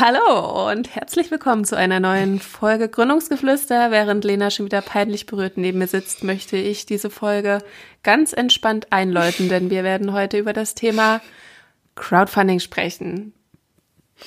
Hallo 0.00 0.70
und 0.70 0.94
herzlich 0.94 1.32
willkommen 1.32 1.64
zu 1.64 1.76
einer 1.76 1.98
neuen 1.98 2.38
Folge 2.38 2.88
Gründungsgeflüster. 2.88 3.90
Während 3.90 4.24
Lena 4.24 4.48
schon 4.48 4.66
wieder 4.66 4.80
peinlich 4.80 5.26
berührt 5.26 5.56
neben 5.56 5.80
mir 5.80 5.88
sitzt, 5.88 6.22
möchte 6.22 6.56
ich 6.56 6.86
diese 6.86 7.10
Folge 7.10 7.58
ganz 8.04 8.32
entspannt 8.32 8.92
einläuten, 8.92 9.48
denn 9.48 9.70
wir 9.70 9.82
werden 9.82 10.12
heute 10.12 10.38
über 10.38 10.52
das 10.52 10.76
Thema 10.76 11.20
Crowdfunding 11.96 12.60
sprechen. 12.60 13.32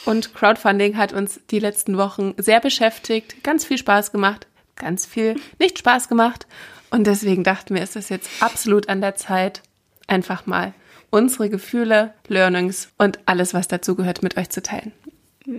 Und 0.04 0.36
Crowdfunding 0.36 0.98
hat 0.98 1.14
uns 1.14 1.40
die 1.50 1.60
letzten 1.60 1.98
Wochen 1.98 2.34
sehr 2.36 2.60
beschäftigt, 2.60 3.42
ganz 3.42 3.64
viel 3.64 3.78
Spaß 3.78 4.12
gemacht, 4.12 4.48
ganz 4.76 5.06
viel 5.06 5.36
nicht 5.58 5.80
Spaß 5.80 6.10
gemacht. 6.10 6.48
Und 6.90 7.08
deswegen 7.08 7.46
dachten 7.46 7.76
wir, 7.76 7.82
ist 7.82 7.96
es 7.96 8.10
jetzt 8.10 8.30
absolut 8.42 8.90
an 8.90 9.00
der 9.00 9.16
Zeit, 9.16 9.62
einfach 10.06 10.46
mal 10.46 10.74
unsere 11.12 11.50
Gefühle, 11.50 12.14
Learnings 12.28 12.90
und 12.98 13.20
alles, 13.26 13.54
was 13.54 13.70
dazugehört, 13.70 14.22
mit 14.22 14.36
euch 14.36 14.50
zu 14.50 14.62
teilen. 14.62 14.92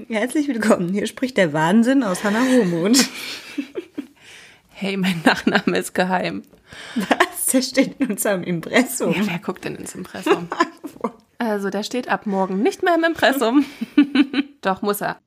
Herzlich 0.09 0.49
willkommen. 0.49 0.89
Hier 0.89 1.07
spricht 1.07 1.37
der 1.37 1.53
Wahnsinn 1.53 2.03
aus 2.03 2.25
Hannah 2.25 2.45
Hohmund. 2.45 3.09
Hey, 4.75 4.97
mein 4.97 5.23
Nachname 5.25 5.79
ist 5.79 5.95
geheim. 5.95 6.43
Was? 6.97 7.47
Der 7.53 7.63
steht 7.63 8.01
in 8.01 8.11
unserem 8.11 8.43
Impressum. 8.43 9.13
Ja, 9.13 9.27
wer 9.29 9.39
guckt 9.39 9.65
denn 9.65 9.77
ins 9.77 9.95
Impressum? 9.95 10.49
Also, 11.39 11.71
der 11.71 11.85
steht 11.85 12.09
ab 12.09 12.27
morgen 12.27 12.63
nicht 12.63 12.83
mehr 12.83 12.95
im 12.97 13.05
Impressum. 13.05 13.65
Doch, 14.61 14.83
muss 14.83 15.01
er. 15.01 15.21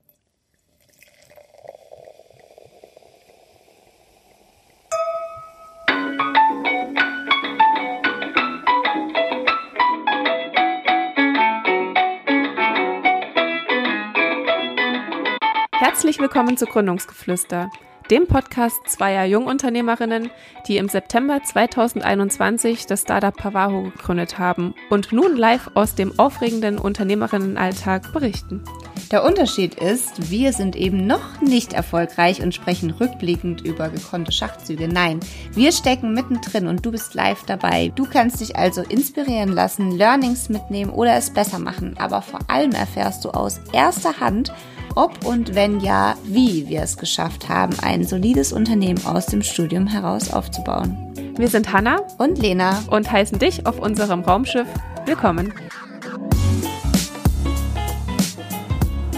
Herzlich 15.78 16.20
willkommen 16.20 16.56
zu 16.56 16.68
Gründungsgeflüster, 16.68 17.70
dem 18.10 18.28
Podcast 18.28 18.78
zweier 18.88 19.26
Jungunternehmerinnen, 19.26 20.32
die 20.70 20.78
im 20.78 20.88
September 20.88 21.44
2021 21.44 22.86
das 22.86 23.02
Startup 23.02 23.36
Pavaho 23.36 23.84
gegründet 23.84 24.40
haben 24.40 24.74
und 24.90 25.12
nun 25.12 25.36
live 25.36 25.72
aus 25.74 25.94
dem 25.94 26.18
aufregenden 26.18 26.78
Unternehmerinnenalltag 26.78 28.14
berichten. 28.14 28.64
Der 29.12 29.26
Unterschied 29.26 29.76
ist, 29.76 30.32
wir 30.32 30.54
sind 30.54 30.78
eben 30.78 31.06
noch 31.06 31.42
nicht 31.42 31.74
erfolgreich 31.74 32.42
und 32.42 32.56
sprechen 32.56 32.92
rückblickend 32.92 33.60
über 33.60 33.90
gekonnte 33.90 34.32
Schachzüge. 34.32 34.88
Nein, 34.88 35.20
wir 35.52 35.74
stecken 35.74 36.14
mittendrin 36.14 36.68
und 36.68 36.86
du 36.86 36.92
bist 36.92 37.16
live 37.16 37.44
dabei. 37.44 37.92
Du 37.96 38.06
kannst 38.06 38.40
dich 38.40 38.56
also 38.56 38.82
inspirieren 38.82 39.52
lassen, 39.52 39.92
Learnings 39.92 40.48
mitnehmen 40.48 40.92
oder 40.92 41.16
es 41.16 41.32
besser 41.32 41.60
machen. 41.60 41.96
Aber 42.00 42.22
vor 42.22 42.40
allem 42.48 42.72
erfährst 42.72 43.26
du 43.26 43.30
aus 43.32 43.60
erster 43.74 44.22
Hand, 44.22 44.54
ob 44.96 45.26
und 45.26 45.56
wenn 45.56 45.82
ja, 45.82 46.16
wie 46.24 46.68
wir 46.70 46.82
es 46.82 46.98
geschafft 46.98 47.50
haben, 47.50 47.76
ein 47.82 48.04
solides 48.04 48.54
Unternehmen 48.54 49.06
aus 49.06 49.28
dem 49.28 49.44
Studium 49.44 49.88
heraus 49.88 50.32
aufzubauen. 50.32 51.14
Wir 51.38 51.50
sind 51.50 51.74
Hanna 51.74 51.98
und 52.18 52.40
Lena 52.40 52.82
und 52.90 53.12
heißen 53.12 53.38
dich 53.38 53.66
auf 53.66 53.80
unserem 53.80 54.22
Raumschiff 54.22 54.68
willkommen. 55.06 55.54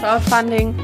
Crowdfunding 0.00 0.74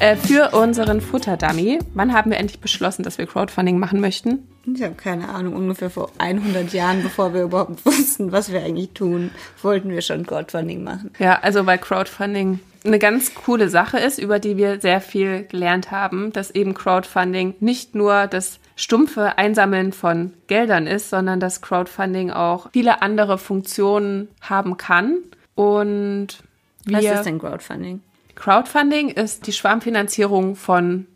äh, 0.00 0.16
für 0.16 0.50
unseren 0.56 1.00
Futterdummy. 1.00 1.78
Wann 1.94 2.12
haben 2.12 2.30
wir 2.30 2.38
endlich 2.38 2.60
beschlossen, 2.60 3.02
dass 3.02 3.18
wir 3.18 3.26
Crowdfunding 3.26 3.78
machen 3.78 4.00
möchten? 4.00 4.48
Ich 4.74 4.82
habe 4.82 4.94
keine 4.94 5.28
Ahnung, 5.28 5.54
ungefähr 5.54 5.90
vor 5.90 6.10
100 6.18 6.72
Jahren, 6.72 7.02
bevor 7.02 7.34
wir 7.34 7.42
überhaupt 7.42 7.84
wussten, 7.86 8.32
was 8.32 8.52
wir 8.52 8.62
eigentlich 8.62 8.90
tun, 8.90 9.30
wollten 9.62 9.90
wir 9.90 10.02
schon 10.02 10.26
Crowdfunding 10.26 10.82
machen. 10.82 11.12
Ja, 11.18 11.38
also 11.40 11.66
weil 11.66 11.78
Crowdfunding 11.78 12.60
eine 12.84 12.98
ganz 12.98 13.34
coole 13.34 13.68
Sache 13.68 13.98
ist, 13.98 14.18
über 14.18 14.38
die 14.38 14.56
wir 14.56 14.80
sehr 14.80 15.00
viel 15.00 15.44
gelernt 15.44 15.90
haben, 15.90 16.32
dass 16.32 16.50
eben 16.50 16.74
Crowdfunding 16.74 17.54
nicht 17.60 17.94
nur 17.94 18.26
das 18.26 18.58
stumpfe 18.76 19.36
Einsammeln 19.38 19.92
von 19.92 20.32
Geldern 20.46 20.86
ist, 20.86 21.10
sondern 21.10 21.40
dass 21.40 21.60
Crowdfunding 21.60 22.30
auch 22.30 22.70
viele 22.72 23.02
andere 23.02 23.38
Funktionen 23.38 24.28
haben 24.40 24.76
kann. 24.76 25.18
Und 25.54 26.38
wir, 26.84 26.98
Was 26.98 27.04
ist 27.04 27.26
denn 27.26 27.38
Crowdfunding? 27.38 28.00
Crowdfunding 28.34 29.10
ist 29.10 29.46
die 29.46 29.52
Schwarmfinanzierung 29.52 30.56
von 30.56 31.06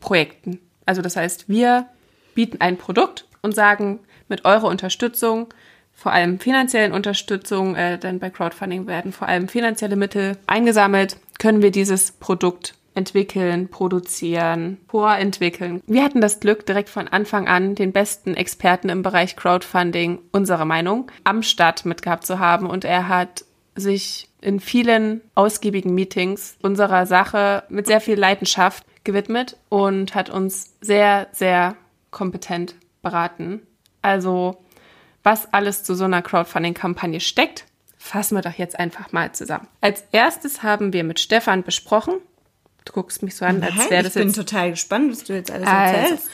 Projekten. 0.00 0.58
Also 0.86 1.02
das 1.02 1.16
heißt, 1.16 1.48
wir 1.48 1.86
bieten 2.34 2.60
ein 2.60 2.76
Produkt 2.76 3.26
und 3.42 3.54
sagen, 3.54 4.00
mit 4.28 4.44
eurer 4.44 4.64
Unterstützung 4.64 5.48
vor 5.94 6.12
allem 6.12 6.38
finanziellen 6.38 6.92
Unterstützung, 6.92 7.76
äh, 7.76 7.98
denn 7.98 8.18
bei 8.18 8.30
Crowdfunding 8.30 8.86
werden 8.86 9.12
vor 9.12 9.28
allem 9.28 9.48
finanzielle 9.48 9.96
Mittel 9.96 10.36
eingesammelt, 10.46 11.16
können 11.38 11.62
wir 11.62 11.70
dieses 11.70 12.12
Produkt 12.12 12.74
entwickeln, 12.94 13.68
produzieren, 13.68 14.78
vorentwickeln. 14.88 15.82
Wir 15.86 16.04
hatten 16.04 16.20
das 16.20 16.40
Glück, 16.40 16.64
direkt 16.64 16.88
von 16.88 17.08
Anfang 17.08 17.48
an 17.48 17.74
den 17.74 17.92
besten 17.92 18.34
Experten 18.34 18.88
im 18.88 19.02
Bereich 19.02 19.36
Crowdfunding 19.36 20.20
unserer 20.32 20.64
Meinung 20.64 21.10
am 21.24 21.42
Start 21.42 21.84
mitgehabt 21.84 22.26
zu 22.26 22.38
haben 22.38 22.66
und 22.66 22.84
er 22.84 23.08
hat 23.08 23.44
sich 23.74 24.28
in 24.40 24.60
vielen 24.60 25.20
ausgiebigen 25.34 25.94
Meetings 25.94 26.56
unserer 26.62 27.06
Sache 27.06 27.64
mit 27.68 27.86
sehr 27.86 28.00
viel 28.00 28.18
Leidenschaft 28.18 28.84
gewidmet 29.02 29.56
und 29.68 30.14
hat 30.14 30.30
uns 30.30 30.74
sehr, 30.80 31.28
sehr 31.32 31.76
kompetent 32.10 32.76
beraten. 33.02 33.62
Also 34.02 34.63
was 35.24 35.52
alles 35.52 35.82
zu 35.82 35.94
so 35.94 36.04
einer 36.04 36.22
Crowdfunding-Kampagne 36.22 37.18
steckt, 37.18 37.64
fassen 37.98 38.36
wir 38.36 38.42
doch 38.42 38.52
jetzt 38.52 38.78
einfach 38.78 39.10
mal 39.12 39.32
zusammen. 39.32 39.66
Als 39.80 40.04
erstes 40.12 40.62
haben 40.62 40.92
wir 40.92 41.02
mit 41.02 41.18
Stefan 41.18 41.64
besprochen. 41.64 42.14
Du 42.84 42.92
guckst 42.92 43.22
mich 43.22 43.34
so 43.34 43.46
an, 43.46 43.62
als 43.62 43.90
wäre 43.90 44.02
das 44.02 44.14
jetzt. 44.14 44.16
Ich 44.16 44.22
bin 44.22 44.32
total 44.34 44.70
gespannt, 44.70 45.10
was 45.10 45.24
du 45.24 45.32
jetzt 45.32 45.50
alles 45.50 45.66
also, 45.66 45.96
erzählst. 45.96 46.30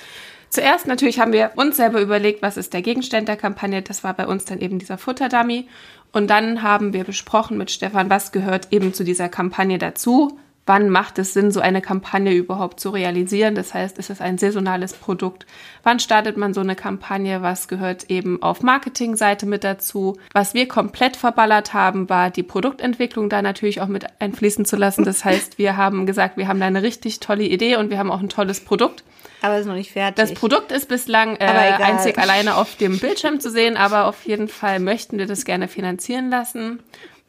Zuerst 0.48 0.88
natürlich 0.88 1.20
haben 1.20 1.32
wir 1.32 1.52
uns 1.54 1.76
selber 1.76 2.00
überlegt, 2.00 2.42
was 2.42 2.56
ist 2.56 2.72
der 2.72 2.82
Gegenstand 2.82 3.28
der 3.28 3.36
Kampagne. 3.36 3.82
Das 3.82 4.02
war 4.02 4.14
bei 4.14 4.26
uns 4.26 4.44
dann 4.44 4.58
eben 4.58 4.80
dieser 4.80 4.98
Futterdummy. 4.98 5.68
Und 6.10 6.28
dann 6.28 6.64
haben 6.64 6.92
wir 6.92 7.04
besprochen 7.04 7.56
mit 7.56 7.70
Stefan, 7.70 8.10
was 8.10 8.32
gehört 8.32 8.72
eben 8.72 8.92
zu 8.92 9.04
dieser 9.04 9.28
Kampagne 9.28 9.78
dazu 9.78 10.40
wann 10.70 10.88
macht 10.88 11.18
es 11.18 11.34
Sinn, 11.34 11.50
so 11.50 11.58
eine 11.58 11.82
Kampagne 11.82 12.32
überhaupt 12.32 12.78
zu 12.78 12.90
realisieren? 12.90 13.56
Das 13.56 13.74
heißt, 13.74 13.98
ist 13.98 14.08
es 14.08 14.20
ein 14.20 14.38
saisonales 14.38 14.92
Produkt? 14.92 15.44
Wann 15.82 15.98
startet 15.98 16.36
man 16.36 16.54
so 16.54 16.60
eine 16.60 16.76
Kampagne? 16.76 17.42
Was 17.42 17.66
gehört 17.66 18.08
eben 18.08 18.40
auf 18.40 18.62
Marketingseite 18.62 19.46
mit 19.46 19.64
dazu? 19.64 20.16
Was 20.32 20.54
wir 20.54 20.68
komplett 20.68 21.16
verballert 21.16 21.74
haben, 21.74 22.08
war 22.08 22.30
die 22.30 22.44
Produktentwicklung 22.44 23.28
da 23.28 23.42
natürlich 23.42 23.80
auch 23.80 23.88
mit 23.88 24.04
einfließen 24.20 24.64
zu 24.64 24.76
lassen. 24.76 25.02
Das 25.04 25.24
heißt, 25.24 25.58
wir 25.58 25.76
haben 25.76 26.06
gesagt, 26.06 26.36
wir 26.36 26.46
haben 26.46 26.60
da 26.60 26.66
eine 26.66 26.84
richtig 26.84 27.18
tolle 27.18 27.42
Idee 27.42 27.74
und 27.74 27.90
wir 27.90 27.98
haben 27.98 28.12
auch 28.12 28.20
ein 28.20 28.28
tolles 28.28 28.60
Produkt. 28.64 29.02
Aber 29.42 29.54
es 29.54 29.62
ist 29.62 29.66
noch 29.66 29.74
nicht 29.74 29.90
fertig. 29.90 30.24
Das 30.24 30.34
Produkt 30.34 30.70
ist 30.70 30.86
bislang 30.86 31.34
äh, 31.34 31.46
einzig 31.46 32.16
alleine 32.16 32.54
auf 32.54 32.76
dem 32.76 33.00
Bildschirm 33.00 33.40
zu 33.40 33.50
sehen, 33.50 33.76
aber 33.76 34.06
auf 34.06 34.24
jeden 34.24 34.46
Fall 34.46 34.78
möchten 34.78 35.18
wir 35.18 35.26
das 35.26 35.44
gerne 35.44 35.66
finanzieren 35.66 36.30
lassen. 36.30 36.78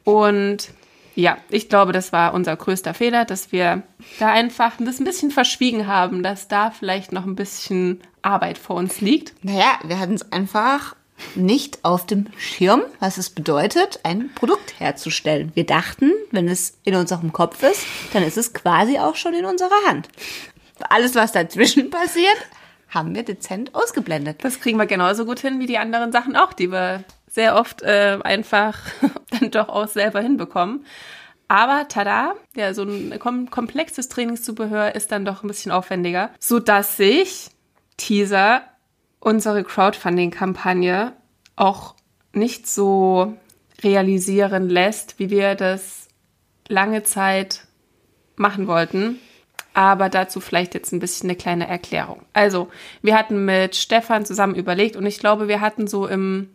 Und 0.04 0.68
ja, 1.14 1.36
ich 1.50 1.68
glaube, 1.68 1.92
das 1.92 2.12
war 2.12 2.34
unser 2.34 2.56
größter 2.56 2.94
Fehler, 2.94 3.24
dass 3.24 3.52
wir 3.52 3.82
da 4.18 4.28
einfach 4.28 4.72
das 4.78 4.98
ein 4.98 5.04
bisschen 5.04 5.30
verschwiegen 5.30 5.86
haben, 5.86 6.22
dass 6.22 6.48
da 6.48 6.70
vielleicht 6.70 7.12
noch 7.12 7.26
ein 7.26 7.36
bisschen 7.36 8.00
Arbeit 8.22 8.58
vor 8.58 8.76
uns 8.76 9.00
liegt. 9.00 9.34
Naja, 9.44 9.78
wir 9.84 9.98
hatten 9.98 10.14
es 10.14 10.32
einfach 10.32 10.96
nicht 11.34 11.84
auf 11.84 12.06
dem 12.06 12.26
Schirm, 12.36 12.82
was 12.98 13.18
es 13.18 13.30
bedeutet, 13.30 14.00
ein 14.02 14.30
Produkt 14.34 14.80
herzustellen. 14.80 15.52
Wir 15.54 15.66
dachten, 15.66 16.12
wenn 16.30 16.48
es 16.48 16.78
in 16.84 16.96
unserem 16.96 17.32
Kopf 17.32 17.62
ist, 17.62 17.84
dann 18.12 18.22
ist 18.22 18.38
es 18.38 18.54
quasi 18.54 18.98
auch 18.98 19.14
schon 19.14 19.34
in 19.34 19.44
unserer 19.44 19.70
Hand. 19.86 20.08
Alles, 20.88 21.14
was 21.14 21.32
dazwischen 21.32 21.90
passiert, 21.90 22.36
haben 22.88 23.14
wir 23.14 23.22
dezent 23.22 23.74
ausgeblendet. 23.74 24.42
Das 24.42 24.60
kriegen 24.60 24.78
wir 24.78 24.86
genauso 24.86 25.24
gut 25.24 25.40
hin 25.40 25.60
wie 25.60 25.66
die 25.66 25.78
anderen 25.78 26.12
Sachen 26.12 26.36
auch, 26.36 26.52
die 26.52 26.70
wir 26.70 27.04
sehr 27.32 27.56
oft 27.56 27.80
äh, 27.82 28.18
einfach 28.22 28.78
dann 29.30 29.50
doch 29.50 29.70
auch 29.70 29.88
selber 29.88 30.20
hinbekommen. 30.20 30.84
Aber 31.48 31.88
tada, 31.88 32.34
ja, 32.54 32.72
so 32.74 32.82
ein 32.82 33.18
kom 33.18 33.50
komplexes 33.50 34.08
Trainingszubehör 34.08 34.94
ist 34.94 35.12
dann 35.12 35.24
doch 35.24 35.42
ein 35.42 35.48
bisschen 35.48 35.72
aufwendiger, 35.72 36.30
sodass 36.38 36.96
sich 36.96 37.50
Teaser 37.96 38.62
unsere 39.18 39.64
Crowdfunding-Kampagne 39.64 41.12
auch 41.56 41.94
nicht 42.32 42.66
so 42.66 43.36
realisieren 43.82 44.68
lässt, 44.68 45.18
wie 45.18 45.30
wir 45.30 45.54
das 45.54 46.08
lange 46.68 47.02
Zeit 47.02 47.66
machen 48.36 48.66
wollten. 48.66 49.18
Aber 49.74 50.10
dazu 50.10 50.40
vielleicht 50.40 50.74
jetzt 50.74 50.92
ein 50.92 51.00
bisschen 51.00 51.30
eine 51.30 51.36
kleine 51.36 51.66
Erklärung. 51.66 52.22
Also, 52.34 52.68
wir 53.00 53.16
hatten 53.16 53.46
mit 53.46 53.74
Stefan 53.74 54.26
zusammen 54.26 54.54
überlegt 54.54 54.96
und 54.96 55.06
ich 55.06 55.18
glaube, 55.18 55.48
wir 55.48 55.62
hatten 55.62 55.86
so 55.86 56.06
im 56.06 56.50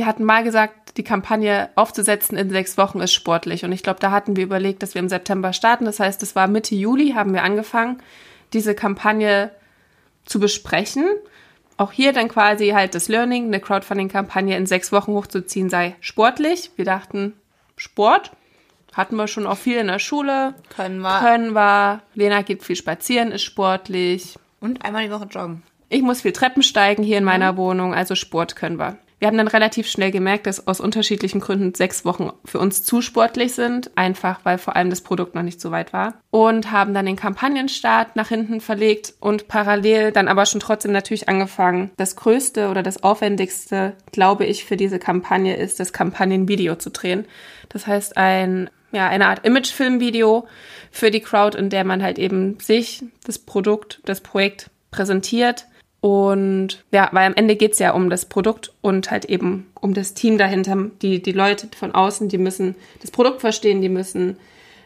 wir 0.00 0.06
hatten 0.06 0.24
mal 0.24 0.42
gesagt, 0.42 0.96
die 0.96 1.04
Kampagne 1.04 1.68
aufzusetzen 1.74 2.38
in 2.38 2.48
sechs 2.48 2.78
Wochen 2.78 3.00
ist 3.00 3.12
sportlich. 3.12 3.66
Und 3.66 3.72
ich 3.72 3.82
glaube, 3.82 4.00
da 4.00 4.10
hatten 4.10 4.34
wir 4.34 4.44
überlegt, 4.44 4.82
dass 4.82 4.94
wir 4.94 5.00
im 5.00 5.10
September 5.10 5.52
starten. 5.52 5.84
Das 5.84 6.00
heißt, 6.00 6.22
es 6.22 6.34
war 6.34 6.48
Mitte 6.48 6.74
Juli, 6.74 7.10
haben 7.10 7.34
wir 7.34 7.42
angefangen, 7.42 8.02
diese 8.54 8.74
Kampagne 8.74 9.50
zu 10.24 10.40
besprechen. 10.40 11.04
Auch 11.76 11.92
hier 11.92 12.14
dann 12.14 12.28
quasi 12.28 12.68
halt 12.70 12.94
das 12.94 13.08
Learning, 13.08 13.48
eine 13.48 13.60
Crowdfunding-Kampagne 13.60 14.56
in 14.56 14.64
sechs 14.64 14.90
Wochen 14.90 15.12
hochzuziehen 15.12 15.68
sei 15.68 15.96
sportlich. 16.00 16.70
Wir 16.76 16.86
dachten, 16.86 17.34
Sport, 17.76 18.30
hatten 18.94 19.16
wir 19.16 19.28
schon 19.28 19.46
auch 19.46 19.58
viel 19.58 19.76
in 19.76 19.88
der 19.88 19.98
Schule. 19.98 20.54
Können 20.74 21.00
wir. 21.00 21.20
Können 21.20 21.52
wir. 21.52 22.00
Lena 22.14 22.40
geht 22.40 22.62
viel 22.62 22.76
spazieren, 22.76 23.32
ist 23.32 23.42
sportlich. 23.42 24.38
Und 24.60 24.82
einmal 24.82 25.04
die 25.04 25.12
Woche 25.12 25.26
joggen. 25.26 25.62
Ich 25.90 26.00
muss 26.00 26.22
viel 26.22 26.32
Treppen 26.32 26.62
steigen 26.62 27.02
hier 27.02 27.18
in 27.18 27.24
meiner 27.24 27.58
Wohnung, 27.58 27.92
also 27.92 28.14
Sport 28.14 28.56
können 28.56 28.78
wir. 28.78 28.96
Wir 29.20 29.28
haben 29.28 29.36
dann 29.36 29.48
relativ 29.48 29.86
schnell 29.86 30.10
gemerkt, 30.10 30.46
dass 30.46 30.66
aus 30.66 30.80
unterschiedlichen 30.80 31.40
Gründen 31.40 31.74
sechs 31.74 32.06
Wochen 32.06 32.30
für 32.46 32.58
uns 32.58 32.82
zu 32.82 33.02
sportlich 33.02 33.52
sind, 33.52 33.90
einfach 33.94 34.40
weil 34.44 34.56
vor 34.56 34.76
allem 34.76 34.88
das 34.88 35.02
Produkt 35.02 35.34
noch 35.34 35.42
nicht 35.42 35.60
so 35.60 35.70
weit 35.70 35.92
war. 35.92 36.14
Und 36.30 36.72
haben 36.72 36.94
dann 36.94 37.04
den 37.04 37.16
Kampagnenstart 37.16 38.16
nach 38.16 38.28
hinten 38.28 38.62
verlegt 38.62 39.12
und 39.20 39.46
parallel 39.46 40.10
dann 40.10 40.26
aber 40.26 40.46
schon 40.46 40.60
trotzdem 40.60 40.92
natürlich 40.92 41.28
angefangen. 41.28 41.90
Das 41.98 42.16
Größte 42.16 42.70
oder 42.70 42.82
das 42.82 43.02
Aufwendigste, 43.02 43.92
glaube 44.10 44.46
ich, 44.46 44.64
für 44.64 44.78
diese 44.78 44.98
Kampagne 44.98 45.54
ist, 45.54 45.80
das 45.80 45.92
Kampagnenvideo 45.92 46.76
zu 46.76 46.90
drehen. 46.90 47.26
Das 47.68 47.86
heißt, 47.86 48.16
ein 48.16 48.70
ja, 48.92 49.06
eine 49.08 49.26
Art 49.26 49.44
Imagefilmvideo 49.46 50.48
für 50.90 51.10
die 51.12 51.20
Crowd, 51.20 51.56
in 51.56 51.70
der 51.70 51.84
man 51.84 52.02
halt 52.02 52.18
eben 52.18 52.58
sich, 52.58 53.04
das 53.24 53.38
Produkt, 53.38 54.00
das 54.04 54.20
Projekt 54.20 54.70
präsentiert 54.90 55.66
und 56.00 56.82
ja, 56.92 57.10
weil 57.12 57.26
am 57.26 57.34
Ende 57.34 57.56
geht's 57.56 57.78
ja 57.78 57.92
um 57.92 58.08
das 58.08 58.24
Produkt 58.24 58.72
und 58.80 59.10
halt 59.10 59.26
eben 59.26 59.70
um 59.80 59.92
das 59.92 60.14
Team 60.14 60.38
dahinter. 60.38 60.76
Die, 61.02 61.22
die 61.22 61.32
Leute 61.32 61.68
von 61.76 61.94
außen, 61.94 62.28
die 62.28 62.38
müssen 62.38 62.74
das 63.02 63.10
Produkt 63.10 63.42
verstehen, 63.42 63.82
die 63.82 63.90
müssen 63.90 64.38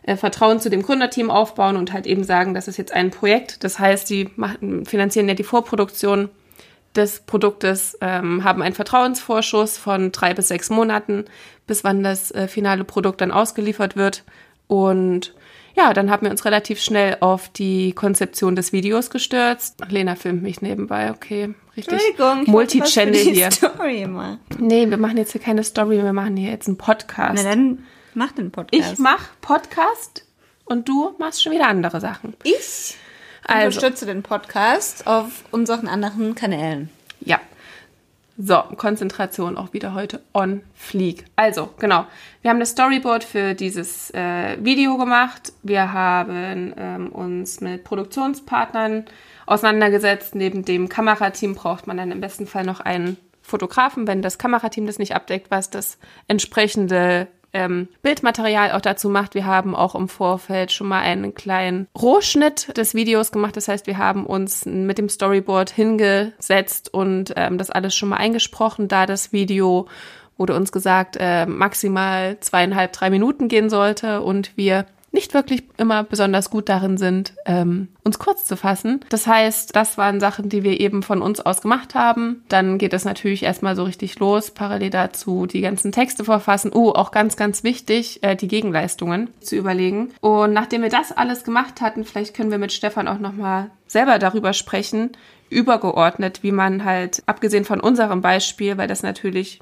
äh, 0.03 0.17
Vertrauen 0.17 0.59
zu 0.59 0.71
dem 0.71 0.83
Gründerteam 0.83 1.31
aufbauen 1.31 1.77
und 1.77 1.93
halt 1.93 2.07
eben 2.07 2.25
sagen, 2.25 2.53
das 2.53 2.67
ist 2.67 2.79
jetzt 2.79 2.93
ein 2.93 3.11
Projekt. 3.11 3.63
Das 3.63 3.79
heißt, 3.79 4.11
die 4.11 4.29
machen, 4.35 4.87
finanzieren 4.87 5.29
ja 5.29 5.35
die 5.35 5.45
Vorproduktion 5.45 6.31
des 6.97 7.21
Produktes, 7.21 7.97
ähm, 8.01 8.43
haben 8.43 8.63
einen 8.63 8.75
Vertrauensvorschuss 8.75 9.79
von 9.79 10.11
drei 10.11 10.35
bis 10.35 10.49
sechs 10.49 10.69
Monaten, 10.69 11.25
bis 11.67 11.85
wann 11.85 12.03
das 12.03 12.33
äh, 12.33 12.49
finale 12.49 12.85
Produkt 12.85 13.21
dann 13.21 13.31
ausgeliefert 13.31 13.97
wird. 13.97 14.25
Und 14.67 15.35
ja, 15.77 15.93
dann 15.93 16.11
haben 16.11 16.23
wir 16.23 16.31
uns 16.31 16.45
relativ 16.45 16.81
schnell 16.81 17.17
auf 17.21 17.49
die 17.49 17.93
Konzeption 17.93 18.55
des 18.57 18.73
Videos 18.73 19.11
gestürzt. 19.11 19.77
Lena 19.89 20.15
filmt 20.15 20.43
mich 20.43 20.63
nebenbei, 20.63 21.11
okay. 21.11 21.55
Richtig 21.77 22.01
Multi-Channel 22.47 23.15
hier. 23.15 23.51
Story 23.51 24.07
mal. 24.07 24.39
Nee, 24.59 24.89
wir 24.89 24.97
machen 24.97 25.17
jetzt 25.17 25.33
hier 25.33 25.41
keine 25.41 25.65
Story, 25.65 26.03
wir 26.03 26.13
machen 26.13 26.37
hier 26.37 26.51
jetzt 26.51 26.69
einen 26.69 26.79
Podcast. 26.79 27.43
Na 27.43 27.51
dann 27.51 27.85
mach 28.15 28.33
den 28.33 28.53
Podcast. 28.53 28.93
Ich 28.93 28.99
mach 28.99 29.31
Podcast 29.41 30.25
und 30.65 30.89
du 30.89 31.15
machst 31.19 31.43
schon 31.43 31.53
wieder 31.53 31.67
andere 31.67 32.01
Sachen. 32.01 32.35
Ich 32.45 32.97
also. 33.45 33.67
unterstütze 33.67 34.07
den 34.07 34.23
Podcast 34.23 35.07
auf 35.09 35.45
unseren 35.51 35.89
anderen 35.89 36.37
Kanälen. 36.37 36.91
Ja, 37.21 37.41
so, 38.37 38.63
Konzentration 38.77 39.57
auch 39.57 39.73
wieder 39.73 39.95
heute 39.95 40.21
on 40.33 40.63
fleek. 40.75 41.25
Also, 41.37 41.71
genau. 41.79 42.07
Wir 42.43 42.51
haben 42.51 42.59
das 42.59 42.71
Storyboard 42.71 43.23
für 43.23 43.55
dieses 43.55 44.13
äh, 44.13 44.57
Video 44.63 44.97
gemacht. 44.97 45.53
Wir 45.63 45.93
haben 45.93 46.75
ähm, 46.77 47.09
uns 47.11 47.61
mit 47.61 47.85
Produktionspartnern 47.85 49.05
auseinandergesetzt. 49.47 50.35
Neben 50.35 50.65
dem 50.65 50.89
Kamerateam 50.89 51.55
braucht 51.55 51.87
man 51.87 51.97
dann 51.97 52.11
im 52.11 52.21
besten 52.21 52.47
Fall 52.47 52.65
noch 52.65 52.81
einen 52.81 53.19
Fotografen, 53.41 54.07
wenn 54.07 54.23
das 54.23 54.39
Kamerateam 54.39 54.87
das 54.87 54.99
nicht 54.99 55.15
abdeckt, 55.15 55.51
was 55.51 55.71
das 55.71 55.99
entsprechende 56.27 57.29
ähm, 57.55 57.89
Bildmaterial 58.03 58.73
auch 58.73 58.81
dazu 58.81 59.09
macht. 59.09 59.35
Wir 59.35 59.47
haben 59.47 59.75
auch 59.75 59.95
im 59.95 60.09
Vorfeld 60.09 60.73
schon 60.73 60.89
mal 60.89 61.01
einen 61.01 61.35
kleinen 61.35 61.87
Rohschnitt 62.01 62.77
des 62.77 62.95
Videos 62.95 63.33
gemacht. 63.33 63.57
Das 63.57 63.69
heißt, 63.69 63.87
wir 63.87 63.97
haben 63.97 64.27
uns 64.27 64.67
mit 64.67 64.99
dem 64.99 65.09
Storyboard 65.09 65.71
hingesetzt 65.71 66.93
und 66.93 67.33
ähm, 67.37 67.57
das 67.57 67.71
alles 67.71 67.95
schon 67.95 68.11
mal 68.11 68.17
eingesprochen, 68.17 68.89
da 68.89 69.07
das 69.07 69.33
Video 69.33 69.87
wurde 70.37 70.57
uns 70.57 70.73
gesagt, 70.73 71.17
äh, 71.19 71.47
maximal 71.47 72.39
zweieinhalb, 72.41 72.93
drei 72.93 73.09
Minuten 73.09 73.49
gehen 73.49 73.71
sollte 73.71 74.21
und 74.21 74.51
wir 74.57 74.85
nicht 75.15 75.33
wirklich 75.33 75.63
immer 75.79 76.05
besonders 76.05 76.51
gut 76.51 76.69
darin 76.69 76.99
sind, 76.99 77.35
ähm, 77.47 77.89
uns 78.03 78.19
kurz 78.19 78.45
zu 78.45 78.57
fassen. 78.57 79.01
Das 79.09 79.27
heißt, 79.27 79.75
das 79.75 79.97
waren 79.97 80.21
Sachen, 80.21 80.49
die 80.49 80.63
wir 80.63 80.81
eben 80.81 81.03
von 81.03 81.23
uns 81.23 81.41
aus 81.41 81.63
gemacht 81.63 81.95
haben. 81.95 82.45
Dann 82.49 82.77
geht 82.77 82.93
es 82.93 83.05
natürlich 83.05 83.45
erstmal 83.45 83.77
so 83.77 83.85
richtig 83.85 84.19
los, 84.19 84.51
parallel 84.51 84.91
dazu 84.91 85.47
die 85.47 85.61
ganzen 85.61 85.93
Texte 85.93 86.25
verfassen. 86.25 86.73
Oh, 86.75 86.91
auch 86.91 87.13
ganz, 87.13 87.37
ganz 87.37 87.65
wichtig, 87.65 88.23
äh, 88.23 88.35
die 88.35 88.49
Gegenleistungen 88.49 89.31
zu 89.41 89.57
überlegen. 89.57 90.13
Und 90.21 90.53
nachdem 90.53 90.83
wir 90.83 90.91
das 90.91 91.13
alles 91.13 91.45
gemacht 91.45 91.81
hatten, 91.81 92.05
vielleicht 92.05 92.35
können 92.35 92.51
wir 92.51 92.59
mit 92.59 92.73
Stefan 92.73 93.09
auch 93.09 93.21
nochmal 93.21 93.71
selber 93.87 94.19
darüber 94.19 94.53
sprechen, 94.53 95.13
übergeordnet, 95.49 96.43
wie 96.43 96.53
man 96.53 96.85
halt, 96.85 97.23
abgesehen 97.27 97.65
von 97.65 97.81
unserem 97.81 98.21
Beispiel, 98.21 98.77
weil 98.77 98.89
das 98.89 99.05
natürlich 99.05 99.61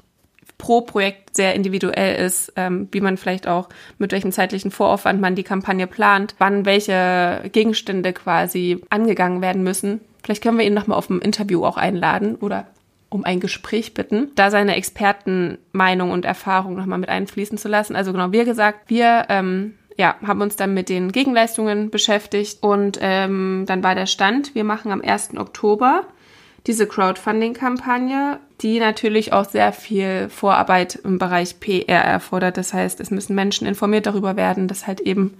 pro 0.57 0.81
Projekt 0.81 1.35
sehr 1.35 1.55
individuell 1.55 2.23
ist, 2.23 2.53
ähm, 2.55 2.87
wie 2.91 3.01
man 3.01 3.17
vielleicht 3.17 3.47
auch 3.47 3.69
mit 3.97 4.11
welchem 4.11 4.31
zeitlichen 4.31 4.71
Voraufwand 4.71 5.19
man 5.19 5.35
die 5.35 5.43
Kampagne 5.43 5.87
plant, 5.87 6.35
wann 6.37 6.65
welche 6.65 7.41
Gegenstände 7.51 8.13
quasi 8.13 8.81
angegangen 8.89 9.41
werden 9.41 9.63
müssen. 9.63 10.01
Vielleicht 10.23 10.43
können 10.43 10.57
wir 10.57 10.65
ihn 10.65 10.73
nochmal 10.73 10.97
auf 10.97 11.09
ein 11.09 11.19
Interview 11.19 11.65
auch 11.65 11.77
einladen 11.77 12.35
oder 12.35 12.67
um 13.09 13.23
ein 13.25 13.39
Gespräch 13.39 13.93
bitten, 13.93 14.31
da 14.35 14.49
seine 14.49 14.75
Expertenmeinung 14.75 16.11
und 16.11 16.25
Erfahrung 16.25 16.75
nochmal 16.75 16.97
mit 16.97 17.09
einfließen 17.09 17.57
zu 17.57 17.67
lassen. 17.67 17.95
Also 17.95 18.11
genau, 18.11 18.31
wie 18.31 18.43
gesagt, 18.43 18.89
wir 18.89 19.25
ähm, 19.29 19.75
ja, 19.97 20.15
haben 20.25 20.41
uns 20.41 20.55
dann 20.55 20.73
mit 20.73 20.89
den 20.89 21.11
Gegenleistungen 21.11 21.91
beschäftigt 21.91 22.63
und 22.63 22.97
ähm, 23.01 23.65
dann 23.67 23.83
war 23.83 23.93
der 23.95 24.07
Stand, 24.07 24.55
wir 24.55 24.63
machen 24.63 24.91
am 24.91 25.01
1. 25.01 25.37
Oktober 25.37 26.05
diese 26.67 26.87
Crowdfunding-Kampagne, 26.87 28.39
die 28.61 28.79
natürlich 28.79 29.33
auch 29.33 29.45
sehr 29.45 29.73
viel 29.73 30.29
Vorarbeit 30.29 30.95
im 30.95 31.19
Bereich 31.19 31.59
PR 31.59 32.01
erfordert. 32.01 32.57
Das 32.57 32.73
heißt, 32.73 33.01
es 33.01 33.11
müssen 33.11 33.35
Menschen 33.35 33.67
informiert 33.67 34.05
darüber 34.05 34.37
werden, 34.37 34.67
dass 34.67 34.87
halt 34.87 35.01
eben 35.01 35.37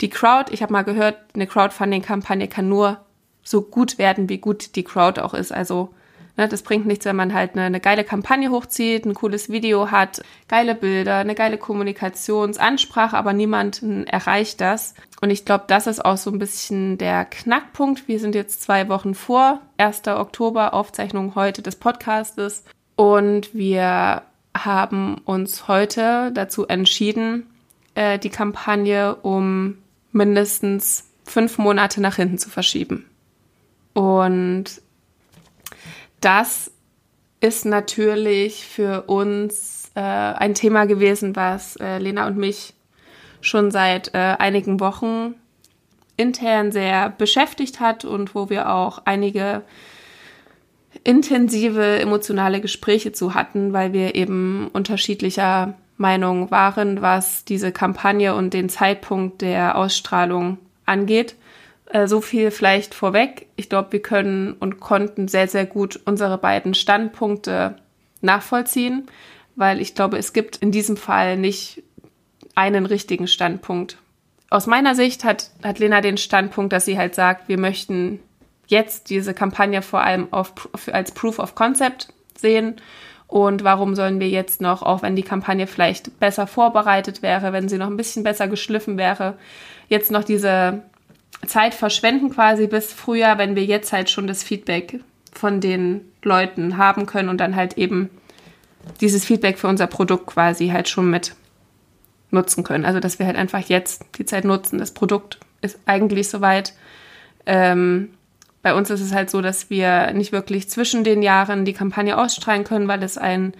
die 0.00 0.08
Crowd, 0.08 0.52
ich 0.52 0.62
habe 0.62 0.72
mal 0.72 0.82
gehört, 0.82 1.18
eine 1.34 1.46
Crowdfunding-Kampagne 1.46 2.48
kann 2.48 2.68
nur 2.68 3.00
so 3.42 3.60
gut 3.62 3.98
werden, 3.98 4.28
wie 4.28 4.38
gut 4.38 4.76
die 4.76 4.84
Crowd 4.84 5.20
auch 5.20 5.34
ist. 5.34 5.52
Also 5.52 5.92
Ne, 6.36 6.48
das 6.48 6.62
bringt 6.62 6.86
nichts, 6.86 7.04
wenn 7.04 7.16
man 7.16 7.34
halt 7.34 7.52
eine, 7.52 7.64
eine, 7.64 7.80
geile 7.80 8.04
Kampagne 8.04 8.50
hochzieht, 8.50 9.04
ein 9.04 9.12
cooles 9.12 9.50
Video 9.50 9.90
hat, 9.90 10.22
geile 10.48 10.74
Bilder, 10.74 11.16
eine 11.16 11.34
geile 11.34 11.58
Kommunikationsansprache, 11.58 13.16
aber 13.16 13.34
niemanden 13.34 14.06
erreicht 14.06 14.62
das. 14.62 14.94
Und 15.20 15.28
ich 15.28 15.44
glaube, 15.44 15.64
das 15.66 15.86
ist 15.86 16.02
auch 16.02 16.16
so 16.16 16.30
ein 16.30 16.38
bisschen 16.38 16.96
der 16.96 17.26
Knackpunkt. 17.26 18.08
Wir 18.08 18.18
sind 18.18 18.34
jetzt 18.34 18.62
zwei 18.62 18.88
Wochen 18.88 19.14
vor 19.14 19.60
1. 19.76 20.08
Oktober, 20.08 20.72
Aufzeichnung 20.72 21.34
heute 21.34 21.60
des 21.60 21.76
Podcastes. 21.76 22.64
Und 22.96 23.54
wir 23.54 24.22
haben 24.56 25.18
uns 25.24 25.68
heute 25.68 26.32
dazu 26.32 26.66
entschieden, 26.66 27.46
äh, 27.94 28.18
die 28.18 28.30
Kampagne 28.30 29.16
um 29.16 29.78
mindestens 30.12 31.10
fünf 31.24 31.58
Monate 31.58 32.00
nach 32.00 32.16
hinten 32.16 32.38
zu 32.38 32.50
verschieben. 32.50 33.06
Und 33.94 34.81
das 36.22 36.70
ist 37.40 37.66
natürlich 37.66 38.66
für 38.66 39.02
uns 39.02 39.90
äh, 39.94 40.00
ein 40.00 40.54
Thema 40.54 40.86
gewesen, 40.86 41.36
was 41.36 41.76
äh, 41.76 41.98
Lena 41.98 42.26
und 42.26 42.38
mich 42.38 42.74
schon 43.40 43.70
seit 43.70 44.14
äh, 44.14 44.36
einigen 44.38 44.80
Wochen 44.80 45.34
intern 46.16 46.72
sehr 46.72 47.10
beschäftigt 47.10 47.80
hat 47.80 48.04
und 48.04 48.34
wo 48.34 48.48
wir 48.48 48.72
auch 48.72 49.02
einige 49.04 49.62
intensive 51.04 52.00
emotionale 52.00 52.60
Gespräche 52.60 53.12
zu 53.12 53.34
hatten, 53.34 53.72
weil 53.72 53.92
wir 53.92 54.14
eben 54.14 54.68
unterschiedlicher 54.72 55.74
Meinung 55.96 56.50
waren, 56.50 57.02
was 57.02 57.44
diese 57.44 57.72
Kampagne 57.72 58.34
und 58.34 58.54
den 58.54 58.68
Zeitpunkt 58.68 59.40
der 59.40 59.76
Ausstrahlung 59.76 60.58
angeht. 60.86 61.34
Äh, 61.92 62.08
so 62.08 62.20
viel 62.20 62.50
vielleicht 62.50 62.94
vorweg. 62.94 63.46
Ich 63.56 63.68
glaube, 63.68 63.92
wir 63.92 64.02
können 64.02 64.54
und 64.54 64.80
konnten 64.80 65.28
sehr, 65.28 65.46
sehr 65.46 65.66
gut 65.66 66.00
unsere 66.06 66.38
beiden 66.38 66.74
Standpunkte 66.74 67.76
nachvollziehen, 68.22 69.06
weil 69.56 69.80
ich 69.80 69.94
glaube, 69.94 70.16
es 70.16 70.32
gibt 70.32 70.56
in 70.56 70.72
diesem 70.72 70.96
Fall 70.96 71.36
nicht 71.36 71.82
einen 72.54 72.86
richtigen 72.86 73.28
Standpunkt. 73.28 73.98
Aus 74.48 74.66
meiner 74.66 74.94
Sicht 74.94 75.24
hat, 75.24 75.50
hat 75.62 75.78
Lena 75.78 76.00
den 76.00 76.16
Standpunkt, 76.16 76.72
dass 76.72 76.86
sie 76.86 76.98
halt 76.98 77.14
sagt, 77.14 77.48
wir 77.48 77.58
möchten 77.58 78.20
jetzt 78.66 79.10
diese 79.10 79.34
Kampagne 79.34 79.82
vor 79.82 80.02
allem 80.02 80.28
auf, 80.32 80.52
als 80.92 81.12
Proof 81.12 81.38
of 81.38 81.54
Concept 81.54 82.08
sehen. 82.38 82.76
Und 83.26 83.64
warum 83.64 83.94
sollen 83.94 84.20
wir 84.20 84.28
jetzt 84.28 84.60
noch, 84.60 84.82
auch 84.82 85.02
wenn 85.02 85.16
die 85.16 85.22
Kampagne 85.22 85.66
vielleicht 85.66 86.18
besser 86.20 86.46
vorbereitet 86.46 87.22
wäre, 87.22 87.52
wenn 87.52 87.68
sie 87.68 87.78
noch 87.78 87.86
ein 87.86 87.96
bisschen 87.96 88.22
besser 88.22 88.48
geschliffen 88.48 88.98
wäre, 88.98 89.38
jetzt 89.88 90.10
noch 90.10 90.24
diese 90.24 90.82
Zeit 91.46 91.74
verschwenden 91.74 92.30
quasi 92.30 92.66
bis 92.66 92.92
Frühjahr, 92.92 93.38
wenn 93.38 93.56
wir 93.56 93.64
jetzt 93.64 93.92
halt 93.92 94.10
schon 94.10 94.26
das 94.26 94.42
Feedback 94.42 95.00
von 95.32 95.60
den 95.60 96.02
Leuten 96.22 96.76
haben 96.76 97.06
können 97.06 97.28
und 97.28 97.38
dann 97.38 97.56
halt 97.56 97.78
eben 97.78 98.10
dieses 99.00 99.24
Feedback 99.24 99.58
für 99.58 99.68
unser 99.68 99.86
Produkt 99.86 100.26
quasi 100.26 100.68
halt 100.68 100.88
schon 100.88 101.10
mit 101.10 101.34
nutzen 102.30 102.64
können. 102.64 102.84
Also 102.84 103.00
dass 103.00 103.18
wir 103.18 103.26
halt 103.26 103.36
einfach 103.36 103.60
jetzt 103.60 104.04
die 104.18 104.24
Zeit 104.24 104.44
nutzen. 104.44 104.78
Das 104.78 104.92
Produkt 104.92 105.38
ist 105.60 105.78
eigentlich 105.86 106.28
soweit. 106.28 106.74
Ähm, 107.46 108.10
bei 108.62 108.74
uns 108.74 108.90
ist 108.90 109.00
es 109.00 109.12
halt 109.12 109.28
so, 109.28 109.40
dass 109.40 109.70
wir 109.70 110.12
nicht 110.12 110.30
wirklich 110.30 110.70
zwischen 110.70 111.02
den 111.02 111.22
Jahren 111.22 111.64
die 111.64 111.72
Kampagne 111.72 112.16
ausstrahlen 112.16 112.62
können, 112.62 112.86
weil 112.86 113.02
es 113.02 113.18
ein 113.18 113.54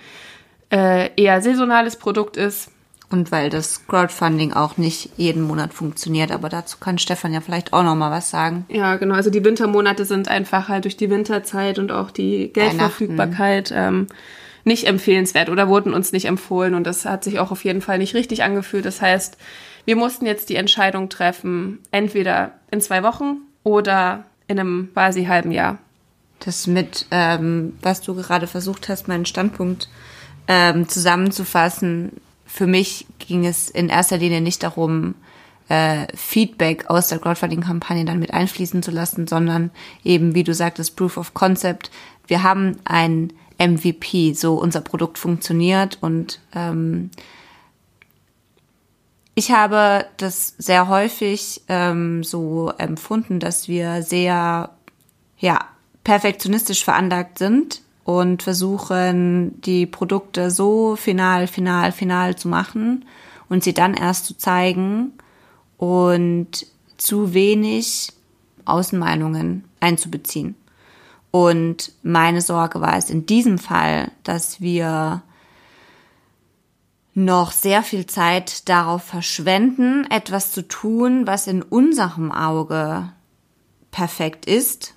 äh, 0.71 1.11
eher 1.21 1.43
saisonales 1.43 1.97
Produkt 1.97 2.37
ist 2.37 2.71
Und 3.13 3.31
weil 3.31 3.51
das 3.51 3.87
Crowdfunding 3.87 4.53
auch 4.55 4.79
nicht 4.79 5.11
jeden 5.17 5.43
Monat 5.43 5.75
funktioniert, 5.75 6.33
aber 6.33 6.49
dazu 6.49 6.79
kann 6.79 6.99
Stefan 6.99 7.33
ja 7.33 7.41
vielleicht 7.41 7.73
auch 7.73 7.83
noch 7.83 7.95
mal 7.95 8.11
was 8.11 8.31
sagen. 8.31 8.65
Ja, 8.69 8.97
genau. 8.97 9.15
Also 9.15 9.29
die 9.29 9.45
Wintermonate 9.45 10.05
sind 10.05 10.29
einfach 10.29 10.69
halt 10.69 10.85
durch 10.85 10.97
die 10.97 11.11
Winterzeit 11.11 11.79
und 11.79 11.93
auch 11.93 12.11
die 12.11 12.51
Geldverfügbarkeit 12.53 13.73
ähm, 13.75 14.07
nicht 14.65 14.87
empfehlenswert 14.87 15.51
oder 15.51 15.69
wurden 15.69 15.93
uns 15.93 16.13
nicht 16.13 16.25
empfohlen 16.25 16.75
und 16.75 16.87
das 16.87 17.05
hat 17.05 17.25
sich 17.25 17.39
auch 17.39 17.51
auf 17.51 17.65
jeden 17.65 17.83
Fall 17.83 17.99
nicht 17.99 18.15
richtig 18.15 18.43
angefühlt. 18.45 18.87
Das 18.87 19.03
heißt, 19.03 19.37
wir 19.85 19.97
mussten 19.97 20.27
jetzt 20.27 20.49
die 20.49 20.57
Entscheidung 20.57 21.09
treffen, 21.09 21.81
entweder 21.91 22.53
in 22.71 22.81
zwei 22.81 23.03
Wochen 23.03 23.39
oder 23.65 24.25
in 24.47 24.59
einem 24.59 24.89
quasi 24.93 25.25
halben 25.25 25.53
Jahr. 25.53 25.79
Das 26.39 26.67
mit, 26.67 27.07
ähm, 27.11 27.77
was 27.83 28.01
du 28.01 28.15
gerade 28.15 28.47
versucht 28.47 28.89
hast, 28.89 29.07
meinen 29.07 29.27
Standpunkt 29.27 29.89
ähm, 30.49 30.89
zusammenzufassen, 30.89 32.21
für 32.53 32.67
mich 32.67 33.07
ging 33.19 33.47
es 33.47 33.71
in 33.71 33.89
erster 33.89 34.19
Linie 34.19 34.43
nicht 34.43 34.63
darum, 34.63 35.15
äh, 35.71 36.07
Feedback 36.15 36.91
aus 36.91 37.09
der 37.09 37.19
Crowdfunding-Kampagne 37.19 38.05
dann 38.05 38.19
mit 38.19 38.35
einfließen 38.35 38.83
zu 38.83 38.91
lassen, 38.91 39.27
sondern 39.27 39.71
eben, 40.05 40.35
wie 40.35 40.45
du 40.45 40.53
sagtest, 40.53 40.95
Proof 40.95 41.17
of 41.17 41.33
Concept. 41.33 41.91
Wir 42.27 42.43
haben 42.43 42.77
ein 42.85 43.33
MVP, 43.59 44.35
so 44.35 44.57
unser 44.57 44.83
Produkt 44.83 45.17
funktioniert 45.17 45.97
und 46.03 46.41
ähm, 46.55 47.11
ich 49.35 49.51
habe 49.51 50.05
das 50.19 50.55
sehr 50.59 50.89
häufig 50.89 51.63
ähm, 51.69 52.23
so 52.23 52.71
empfunden, 52.77 53.41
dass 53.41 53.67
wir 53.67 54.03
sehr 54.03 54.69
ja 55.39 55.59
perfektionistisch 56.05 56.85
veranlagt 56.85 57.39
sind 57.39 57.81
und 58.05 58.43
versuchen, 58.43 59.61
die 59.63 59.87
Produkte 59.87 60.51
so 60.51 60.97
final, 60.97 61.47
final, 61.47 61.93
final 61.93 62.37
zu 62.37 62.49
machen 62.49 63.05
und 63.49 63.63
sie 63.63 63.75
dann 63.75 63.95
erst 63.95 64.27
zu 64.27 64.37
zeigen 64.37 65.13
und 65.77 66.67
zu 66.97 67.35
wenig 67.35 68.13
Außenmeinungen 68.65 69.65
einzubeziehen. 69.81 70.55
Und 71.31 71.93
meine 72.03 72.41
Sorge 72.41 72.81
war 72.81 72.97
es 72.97 73.09
in 73.09 73.27
diesem 73.27 73.59
Fall, 73.59 74.11
dass 74.23 74.61
wir 74.61 75.23
noch 77.15 77.53
sehr 77.53 77.83
viel 77.83 78.07
Zeit 78.07 78.69
darauf 78.69 79.03
verschwenden, 79.03 80.07
etwas 80.11 80.53
zu 80.53 80.67
tun, 80.67 81.27
was 81.27 81.47
in 81.47 81.63
unserem 81.63 82.33
Auge 82.33 83.13
perfekt 83.91 84.47
ist 84.47 84.95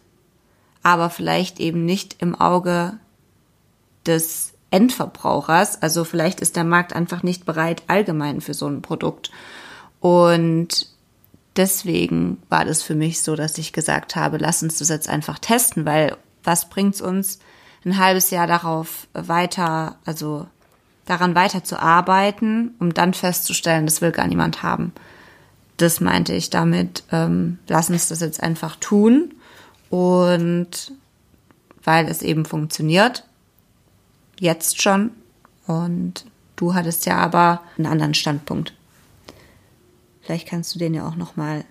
aber 0.86 1.10
vielleicht 1.10 1.60
eben 1.60 1.84
nicht 1.84 2.18
im 2.20 2.40
Auge 2.40 3.00
des 4.06 4.54
Endverbrauchers. 4.70 5.82
Also 5.82 6.04
vielleicht 6.04 6.42
ist 6.42 6.56
der 6.56 6.64
Markt 6.64 6.94
einfach 6.94 7.24
nicht 7.24 7.44
bereit 7.44 7.82
allgemein 7.88 8.40
für 8.40 8.54
so 8.54 8.68
ein 8.68 8.84
Produkt. 8.84 9.32
Und 10.00 10.88
deswegen 11.56 12.38
war 12.50 12.66
das 12.66 12.84
für 12.84 12.94
mich 12.94 13.24
so, 13.24 13.36
dass 13.36 13.58
ich 13.58 13.74
gesagt 13.74 14.16
habe, 14.16 14.38
lass 14.38 14.62
uns 14.62 14.78
das 14.78 14.90
jetzt 14.90 15.10
einfach 15.10 15.40
testen, 15.40 15.88
weil 15.88 16.18
was 16.44 16.70
bringt's 16.70 17.02
uns 17.02 17.40
ein 17.84 17.98
halbes 17.98 18.30
Jahr 18.30 18.46
darauf 18.46 19.08
weiter, 19.14 19.96
also 20.06 20.46
daran 21.08 21.34
weiter 21.34 21.64
zu 21.64 21.82
arbeiten, 21.82 22.76
um 22.78 22.94
dann 22.94 23.16
festzustellen, 23.16 23.88
das 23.88 24.02
will 24.02 24.12
gar 24.12 24.28
niemand 24.28 24.62
haben. 24.62 24.94
Das 25.78 26.00
meinte 26.00 26.34
ich 26.34 26.52
damit, 26.52 27.02
ähm, 27.12 27.58
lass 27.68 27.90
uns 27.90 28.08
das 28.08 28.20
jetzt 28.20 28.44
einfach 28.44 28.76
tun 28.76 29.32
und 29.90 30.92
weil 31.84 32.08
es 32.08 32.22
eben 32.22 32.46
funktioniert, 32.46 33.24
jetzt 34.40 34.82
schon. 34.82 35.12
Und 35.68 36.26
du 36.56 36.74
hattest 36.74 37.06
ja 37.06 37.18
aber 37.18 37.62
einen 37.78 37.88
anderen 37.88 38.14
Standpunkt. 38.14 38.74
Vielleicht 40.22 40.48
kannst 40.48 40.74
du 40.74 40.80
den 40.80 40.94
ja 40.94 41.08
auch 41.08 41.16
nochmal 41.16 41.64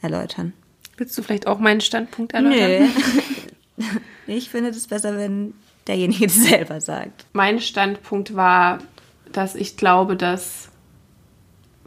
erläutern. 0.00 0.52
Willst 0.96 1.16
du 1.16 1.22
vielleicht 1.22 1.46
auch 1.46 1.58
meinen 1.58 1.80
Standpunkt 1.80 2.32
erläutern? 2.32 2.90
Nö. 3.76 3.84
ich 4.26 4.48
finde 4.48 4.70
es 4.70 4.86
besser, 4.86 5.16
wenn 5.16 5.52
derjenige 5.86 6.26
es 6.26 6.34
selber 6.34 6.80
sagt. 6.80 7.26
Mein 7.32 7.60
Standpunkt 7.60 8.34
war, 8.34 8.78
dass 9.32 9.54
ich 9.54 9.76
glaube, 9.76 10.16
dass 10.16 10.68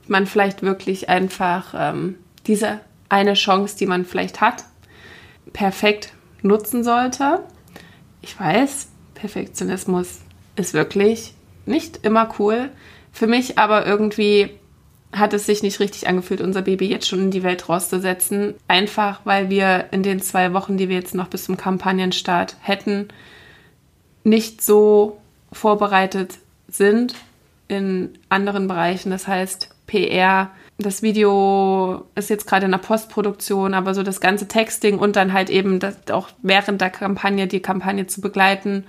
man 0.08 0.28
vielleicht 0.28 0.62
wirklich 0.62 1.10
einfach 1.10 1.74
ähm, 1.76 2.16
diese 2.48 2.80
eine 3.10 3.34
Chance, 3.34 3.78
die 3.78 3.86
man 3.86 4.06
vielleicht 4.06 4.42
hat, 4.42 4.66
perfekt 5.54 6.14
nutzen 6.42 6.84
sollte. 6.84 7.44
Ich 8.22 8.40
weiß, 8.40 8.90
Perfektionismus 9.16 10.20
ist 10.56 10.74
wirklich 10.74 11.34
nicht 11.66 12.04
immer 12.04 12.34
cool. 12.40 12.70
Für 13.12 13.28
mich 13.28 13.58
aber 13.58 13.86
irgendwie 13.86 14.52
hat 15.12 15.34
es 15.34 15.46
sich 15.46 15.64
nicht 15.64 15.80
richtig 15.80 16.08
angefühlt, 16.08 16.42
unser 16.42 16.62
Baby 16.62 16.88
jetzt 16.88 17.08
schon 17.08 17.20
in 17.20 17.32
die 17.32 17.44
Welt 17.44 17.68
rauszusetzen. 17.68 18.54
Einfach 18.68 19.22
weil 19.24 19.50
wir 19.50 19.88
in 19.92 20.04
den 20.04 20.22
zwei 20.22 20.54
Wochen, 20.54 20.78
die 20.78 20.90
wir 20.90 20.96
jetzt 20.98 21.16
noch 21.16 21.28
bis 21.28 21.46
zum 21.46 21.58
Kampagnenstart 21.58 22.58
hätten, 22.62 23.08
nicht 24.24 24.62
so 24.62 25.20
vorbereitet 25.52 26.38
sind 26.68 27.16
in 27.68 28.18
anderen 28.30 28.68
Bereichen. 28.68 29.10
Das 29.10 29.28
heißt, 29.28 29.70
PR, 29.88 30.52
das 30.80 31.02
Video 31.02 32.06
ist 32.16 32.30
jetzt 32.30 32.48
gerade 32.48 32.66
in 32.66 32.72
der 32.72 32.78
Postproduktion, 32.78 33.74
aber 33.74 33.94
so 33.94 34.02
das 34.02 34.22
ganze 34.22 34.48
Texting 34.48 34.98
und 34.98 35.18
dann 35.18 35.34
halt 35.34 35.50
eben 35.50 35.80
auch 36.10 36.30
während 36.42 36.80
der 36.80 36.90
Kampagne 36.90 37.48
die 37.48 37.60
Kampagne 37.60 38.08
zu 38.08 38.22
begleiten 38.22 38.86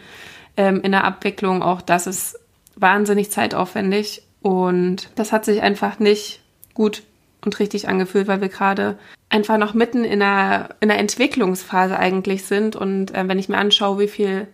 ähm, 0.56 0.80
in 0.82 0.92
der 0.92 1.04
Abwicklung, 1.04 1.62
auch 1.62 1.82
das 1.82 2.06
ist 2.06 2.38
wahnsinnig 2.76 3.32
zeitaufwendig 3.32 4.22
und 4.40 5.10
das 5.16 5.32
hat 5.32 5.44
sich 5.44 5.62
einfach 5.62 5.98
nicht 5.98 6.40
gut 6.74 7.02
und 7.44 7.58
richtig 7.58 7.88
angefühlt, 7.88 8.28
weil 8.28 8.40
wir 8.40 8.48
gerade 8.48 8.96
einfach 9.28 9.58
noch 9.58 9.74
mitten 9.74 10.04
in 10.04 10.22
einer, 10.22 10.70
in 10.80 10.90
einer 10.90 11.00
Entwicklungsphase 11.00 11.98
eigentlich 11.98 12.44
sind 12.44 12.76
und 12.76 13.14
äh, 13.14 13.26
wenn 13.26 13.38
ich 13.38 13.48
mir 13.48 13.58
anschaue, 13.58 13.98
wie 13.98 14.08
viel 14.08 14.46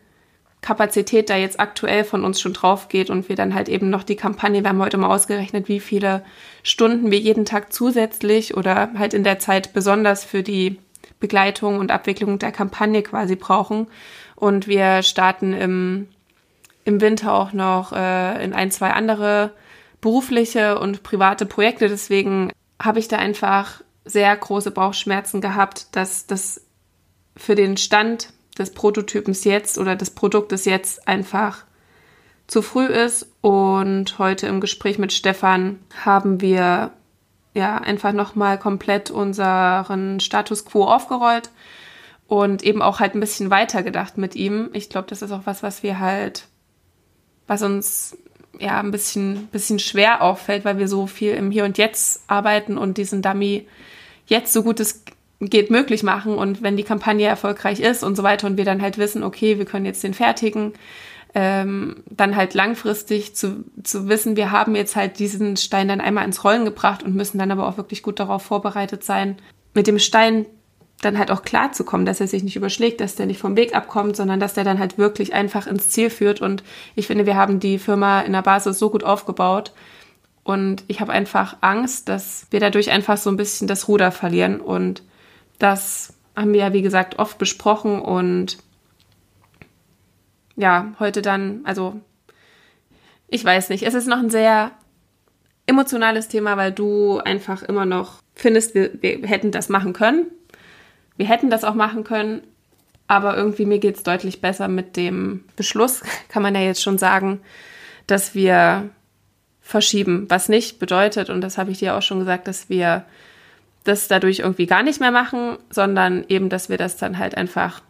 Kapazität 0.61 1.31
da 1.31 1.37
jetzt 1.37 1.61
aktuell 1.61 2.05
von 2.05 2.25
uns 2.25 2.41
schon 2.41 2.53
drauf 2.53 2.89
geht 2.89 3.11
und 3.11 3.29
wir 3.29 3.37
dann 3.37 3.55
halt 3.55 3.69
eben 3.69 3.89
noch 3.89 4.03
die 4.03 4.17
Kampagne, 4.17 4.63
wir 4.63 4.71
haben 4.71 4.83
heute 4.83 4.97
mal 4.97 5.15
ausgerechnet, 5.15 5.69
wie 5.69 5.81
viele 5.81 6.25
Stunden 6.63 7.11
wir 7.11 7.19
jeden 7.19 7.45
Tag 7.45 7.73
zusätzlich 7.73 8.57
oder 8.57 8.91
halt 8.99 9.15
in 9.15 9.23
der 9.23 9.39
Zeit 9.39 9.73
besonders 9.73 10.25
für 10.25 10.43
die 10.43 10.79
Begleitung 11.21 11.79
und 11.79 11.91
Abwicklung 11.91 12.39
der 12.39 12.53
Kampagne 12.53 13.03
quasi 13.03 13.37
brauchen. 13.37 13.87
Und 14.35 14.67
wir 14.67 15.03
starten 15.03 15.53
im, 15.53 16.09
im 16.85 17.01
Winter 17.01 17.33
auch 17.33 17.53
noch 17.53 17.93
äh, 17.93 18.45
in 18.45 18.53
ein, 18.53 18.71
zwei 18.71 18.91
andere 18.91 19.53
berufliche 20.01 20.79
und 20.79 21.03
private 21.03 21.47
Projekte. 21.47 21.89
Deswegen 21.89 22.53
habe 22.83 22.99
ich 22.99 23.09
da 23.09 23.17
einfach 23.17 23.83
sehr 24.05 24.37
große 24.37 24.71
Bauchschmerzen 24.71 25.41
gehabt, 25.41 25.95
dass 25.97 26.27
das 26.27 26.63
für 27.37 27.55
den 27.55 27.77
Stand 27.77 28.33
des 28.59 28.71
Prototypens 28.71 29.45
jetzt 29.45 29.79
oder 29.79 29.97
des 29.97 30.11
Produktes 30.11 30.65
jetzt 30.65 31.07
einfach 31.09 31.65
zu 32.47 32.63
früh 32.63 32.87
ist. 32.87 33.29
Und 33.41 34.19
heute 34.19 34.47
im 34.47 34.61
Gespräch 34.61 34.99
mit 34.99 35.13
Stefan 35.13 35.79
haben 36.05 36.41
wir 36.41 36.93
ja 37.55 37.79
einfach 37.79 38.13
nochmal 38.13 38.59
komplett 38.59 39.11
unseren 39.11 40.21
Status 40.21 40.65
quo 40.65 40.85
aufgerollt 40.85 41.51
und 42.29 42.63
eben 42.63 42.83
auch 42.83 43.01
halt 43.01 43.15
ein 43.15 43.21
bisschen 43.21 43.51
weiter 43.51 43.83
gedacht 43.83 44.19
mit 44.19 44.35
ihm. 44.35 44.71
Ich 44.73 44.91
glaube, 44.91 45.09
das 45.09 45.23
ist 45.23 45.33
auch 45.33 45.43
was, 45.45 45.63
was 45.63 45.83
wir 45.83 45.99
halt, 45.99 46.49
was 47.47 47.63
uns 47.63 48.17
ja 48.59 48.81
ein 48.81 48.91
bisschen, 48.91 49.47
bisschen 49.49 49.79
schwer 49.79 50.23
auffällt, 50.23 50.65
weil 50.65 50.79
wir 50.79 50.89
so 50.89 51.07
viel 51.07 51.33
im 51.33 51.51
Hier 51.51 51.65
und 51.65 51.79
Jetzt 51.79 52.23
arbeiten 52.27 52.79
und 52.79 52.99
diesen 52.99 53.23
Dummy 53.23 53.67
jetzt 54.27 54.53
so 54.53 54.63
gut 54.63 54.81
es 54.81 55.05
geht 55.41 55.71
möglich 55.71 56.03
machen 56.03 56.35
und 56.37 56.63
wenn 56.63 56.77
die 56.77 56.83
Kampagne 56.83 57.27
erfolgreich 57.27 57.81
ist 57.81 58.03
und 58.03 58.17
so 58.17 58.23
weiter 58.23 58.47
und 58.47 58.57
wir 58.57 58.65
dann 58.65 58.81
halt 58.81 58.99
wissen, 58.99 59.23
okay, 59.23 59.59
wir 59.59 59.67
können 59.67 59.85
jetzt 59.85 60.03
den 60.03 60.15
fertigen, 60.15 60.73
ähm, 61.35 62.03
dann 62.09 62.37
halt 62.37 62.55
langfristig 62.55 63.37
zu, 63.37 63.65
zu 63.83 64.09
wissen, 64.09 64.37
wir 64.37 64.51
haben 64.51 64.75
jetzt 64.75 64.97
halt 64.97 65.19
diesen 65.19 65.59
Stein 65.59 65.89
dann 65.89 66.01
einmal 66.01 66.25
ins 66.25 66.43
Rollen 66.43 66.65
gebracht 66.65 67.03
und 67.03 67.15
müssen 67.15 67.39
dann 67.39 67.51
aber 67.51 67.69
auch 67.69 67.77
wirklich 67.77 68.03
gut 68.03 68.19
darauf 68.19 68.43
vorbereitet 68.43 69.05
sein, 69.05 69.37
mit 69.75 69.87
dem 69.87 69.99
Stein 69.99 70.47
dann 71.03 71.19
halt 71.19 71.31
auch 71.31 71.43
klar 71.43 71.73
zu 71.73 71.85
kommen, 71.85 72.07
dass 72.07 72.21
er 72.21 72.27
sich 72.27 72.43
nicht 72.43 72.57
überschlägt, 72.57 73.03
dass 73.03 73.17
der 73.17 73.27
nicht 73.27 73.39
vom 73.39 73.57
Weg 73.57 73.75
abkommt, 73.75 74.17
sondern 74.17 74.41
dass 74.41 74.55
der 74.55 74.65
dann 74.65 74.79
halt 74.79 74.97
wirklich 74.97 75.35
einfach 75.35 75.67
ins 75.67 75.91
Ziel 75.91 76.09
führt. 76.09 76.41
Und 76.41 76.65
ich 76.95 77.07
finde, 77.07 77.27
wir 77.27 77.37
haben 77.37 77.61
die 77.61 77.79
Firma 77.79 78.23
in 78.23 78.33
der 78.33 78.41
Basis 78.41 78.79
so 78.79 78.89
gut 78.89 79.05
aufgebaut. 79.05 79.73
Und 80.43 80.85
ich 80.87 81.01
habe 81.01 81.13
einfach 81.13 81.57
Angst, 81.61 82.09
dass 82.09 82.47
wir 82.51 82.61
dadurch 82.61 82.91
einfach 82.91 83.19
so 83.19 83.29
ein 83.29 83.37
bisschen 83.37 83.69
das 83.69 83.89
Ruder 83.89 84.11
verlieren 84.11 84.61
und 84.61 85.03
das 85.59 86.15
haben 86.35 86.53
wir 86.53 86.61
ja, 86.61 86.73
wie 86.73 86.83
gesagt, 86.83 87.19
oft 87.19 87.39
besprochen 87.39 88.01
und 88.01 88.59
ja, 90.57 90.95
heute 90.99 91.23
dann, 91.23 91.61
also 91.65 92.01
ich 93.29 93.45
weiß 93.45 93.71
nicht, 93.71 93.83
es 93.83 93.95
ist 93.95 94.07
noch 94.07 94.19
ein 94.19 94.31
sehr 94.31 94.73
emotionales 95.67 96.29
Thema, 96.29 96.57
weil 96.57 96.73
du 96.73 97.19
einfach 97.19 97.63
immer 97.63 97.85
noch 97.85 98.23
findest, 98.35 98.75
wir, 98.75 98.91
wir 99.03 99.27
hätten 99.27 99.51
das 99.51 99.69
machen 99.69 99.93
können. 99.93 100.27
Wir 101.17 101.27
hätten 101.27 101.51
das 101.51 101.65
auch 101.65 101.75
machen 101.75 102.05
können, 102.05 102.43
aber 103.07 103.37
irgendwie 103.37 103.67
mir 103.67 103.79
geht 103.79 103.97
es 103.97 104.03
deutlich 104.03 104.41
besser 104.41 104.69
mit 104.69 104.97
dem 104.97 105.45
Beschluss, 105.57 106.03
kann 106.29 106.43
man 106.43 106.55
ja 106.55 106.61
jetzt 106.61 106.83
schon 106.83 106.99
sagen, 106.99 107.41
dass 108.07 108.35
wir 108.35 108.91
verschieben. 109.61 110.27
Was 110.29 110.49
nicht 110.49 110.79
bedeutet, 110.79 111.31
und 111.31 111.41
das 111.41 111.59
habe 111.59 111.73
ich 111.73 111.79
dir 111.79 111.97
auch 111.97 112.03
schon 112.03 112.21
gesagt, 112.21 112.47
dass 112.47 112.69
wir 112.69 113.05
das 113.87 114.09
dadurch 114.09 114.41
irgendwie 114.41 114.67
gar 114.67 114.83
nicht 114.83 115.01
mehr 115.01 115.11
machen, 115.11 115.59
sondern 115.71 116.25
eben, 116.29 116.49
dass 116.49 116.69
wir 116.69 116.79
das 116.79 116.97
dann 116.97 117.19
halt 117.19 117.37
einfach 117.37 117.81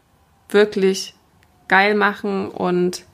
wirklich 0.48 1.14
geil 1.68 1.94
machen 1.94 2.48
und 2.48 3.04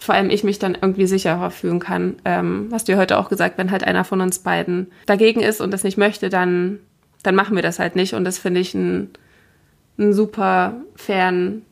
vor 0.00 0.14
allem 0.14 0.30
ich 0.30 0.44
mich 0.44 0.58
dann 0.58 0.76
irgendwie 0.80 1.06
sicherer 1.06 1.50
fühlen 1.50 1.80
kann. 1.80 2.16
Ähm, 2.24 2.68
hast 2.72 2.88
du 2.88 2.92
ja 2.92 2.98
heute 2.98 3.18
auch 3.18 3.28
gesagt, 3.28 3.58
wenn 3.58 3.70
halt 3.70 3.84
einer 3.84 4.04
von 4.04 4.20
uns 4.20 4.38
beiden 4.40 4.92
dagegen 5.06 5.40
ist 5.40 5.60
und 5.60 5.72
das 5.72 5.84
nicht 5.84 5.98
möchte, 5.98 6.28
dann, 6.28 6.78
dann 7.22 7.34
machen 7.34 7.56
wir 7.56 7.62
das 7.62 7.78
halt 7.78 7.96
nicht. 7.96 8.14
Und 8.14 8.24
das 8.24 8.38
finde 8.38 8.60
ich 8.60 8.74
einen, 8.74 9.10
einen 9.98 10.12
super 10.12 10.74
fairen 10.94 11.62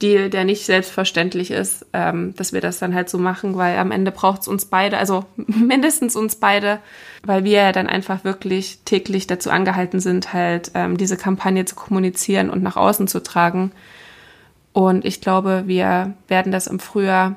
Deal, 0.00 0.30
der 0.30 0.44
nicht 0.44 0.64
selbstverständlich 0.66 1.50
ist, 1.50 1.86
ähm, 1.92 2.34
dass 2.36 2.52
wir 2.52 2.60
das 2.60 2.78
dann 2.78 2.94
halt 2.94 3.08
so 3.08 3.18
machen, 3.18 3.56
weil 3.56 3.78
am 3.78 3.90
Ende 3.90 4.10
braucht 4.10 4.42
es 4.42 4.48
uns 4.48 4.64
beide, 4.64 4.98
also 4.98 5.24
mindestens 5.36 6.16
uns 6.16 6.36
beide, 6.36 6.80
weil 7.24 7.44
wir 7.44 7.62
ja 7.62 7.72
dann 7.72 7.86
einfach 7.86 8.24
wirklich 8.24 8.80
täglich 8.84 9.26
dazu 9.26 9.50
angehalten 9.50 10.00
sind, 10.00 10.32
halt 10.32 10.72
ähm, 10.74 10.96
diese 10.96 11.16
Kampagne 11.16 11.64
zu 11.64 11.74
kommunizieren 11.74 12.50
und 12.50 12.62
nach 12.62 12.76
außen 12.76 13.08
zu 13.08 13.22
tragen. 13.22 13.72
Und 14.72 15.04
ich 15.04 15.20
glaube, 15.20 15.64
wir 15.66 16.14
werden 16.28 16.52
das 16.52 16.66
im 16.66 16.78
Frühjahr 16.78 17.36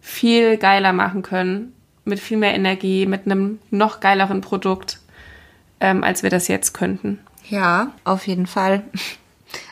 viel 0.00 0.56
geiler 0.56 0.92
machen 0.92 1.22
können, 1.22 1.72
mit 2.04 2.20
viel 2.20 2.36
mehr 2.36 2.54
Energie, 2.54 3.06
mit 3.06 3.26
einem 3.26 3.58
noch 3.70 4.00
geileren 4.00 4.40
Produkt, 4.40 5.00
ähm, 5.80 6.04
als 6.04 6.22
wir 6.22 6.30
das 6.30 6.48
jetzt 6.48 6.72
könnten. 6.72 7.18
Ja, 7.48 7.92
auf 8.04 8.26
jeden 8.26 8.46
Fall. 8.46 8.82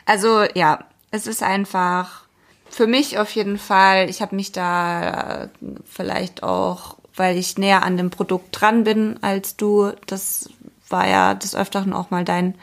Also 0.05 0.43
ja, 0.53 0.85
es 1.15 1.27
ist 1.27 1.41
einfach 1.41 2.25
für 2.69 2.87
mich 2.87 3.17
auf 3.19 3.31
jeden 3.31 3.57
Fall, 3.57 4.09
ich 4.09 4.21
habe 4.21 4.35
mich 4.35 4.51
da 4.51 5.49
vielleicht 5.85 6.43
auch, 6.43 6.97
weil 7.15 7.37
ich 7.37 7.57
näher 7.57 7.83
an 7.83 7.97
dem 7.97 8.09
Produkt 8.09 8.49
dran 8.51 8.83
bin 8.83 9.17
als 9.21 9.55
du, 9.55 9.91
das 10.07 10.49
war 10.89 11.07
ja 11.07 11.33
des 11.33 11.55
Öfteren 11.55 11.93
auch 11.93 12.11
mal 12.11 12.25
dein 12.25 12.55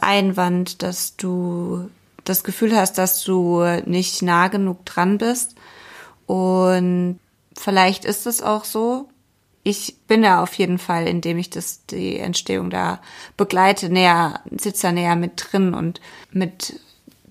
Einwand, 0.00 0.82
dass 0.82 1.16
du 1.16 1.90
das 2.24 2.42
Gefühl 2.42 2.76
hast, 2.76 2.96
dass 2.98 3.22
du 3.22 3.62
nicht 3.84 4.22
nah 4.22 4.48
genug 4.48 4.84
dran 4.86 5.18
bist. 5.18 5.56
Und 6.26 7.18
vielleicht 7.56 8.04
ist 8.04 8.26
es 8.26 8.42
auch 8.42 8.64
so. 8.64 9.08
Ich 9.62 9.96
bin 10.06 10.22
ja 10.22 10.42
auf 10.42 10.54
jeden 10.54 10.78
Fall, 10.78 11.06
indem 11.06 11.36
ich 11.36 11.50
das, 11.50 11.84
die 11.86 12.18
Entstehung 12.18 12.70
da 12.70 13.00
begleite, 13.36 13.90
näher, 13.90 14.40
sitze 14.50 14.88
da 14.88 14.92
näher 14.92 15.16
mit 15.16 15.32
drin 15.36 15.74
und 15.74 16.00
mit 16.30 16.80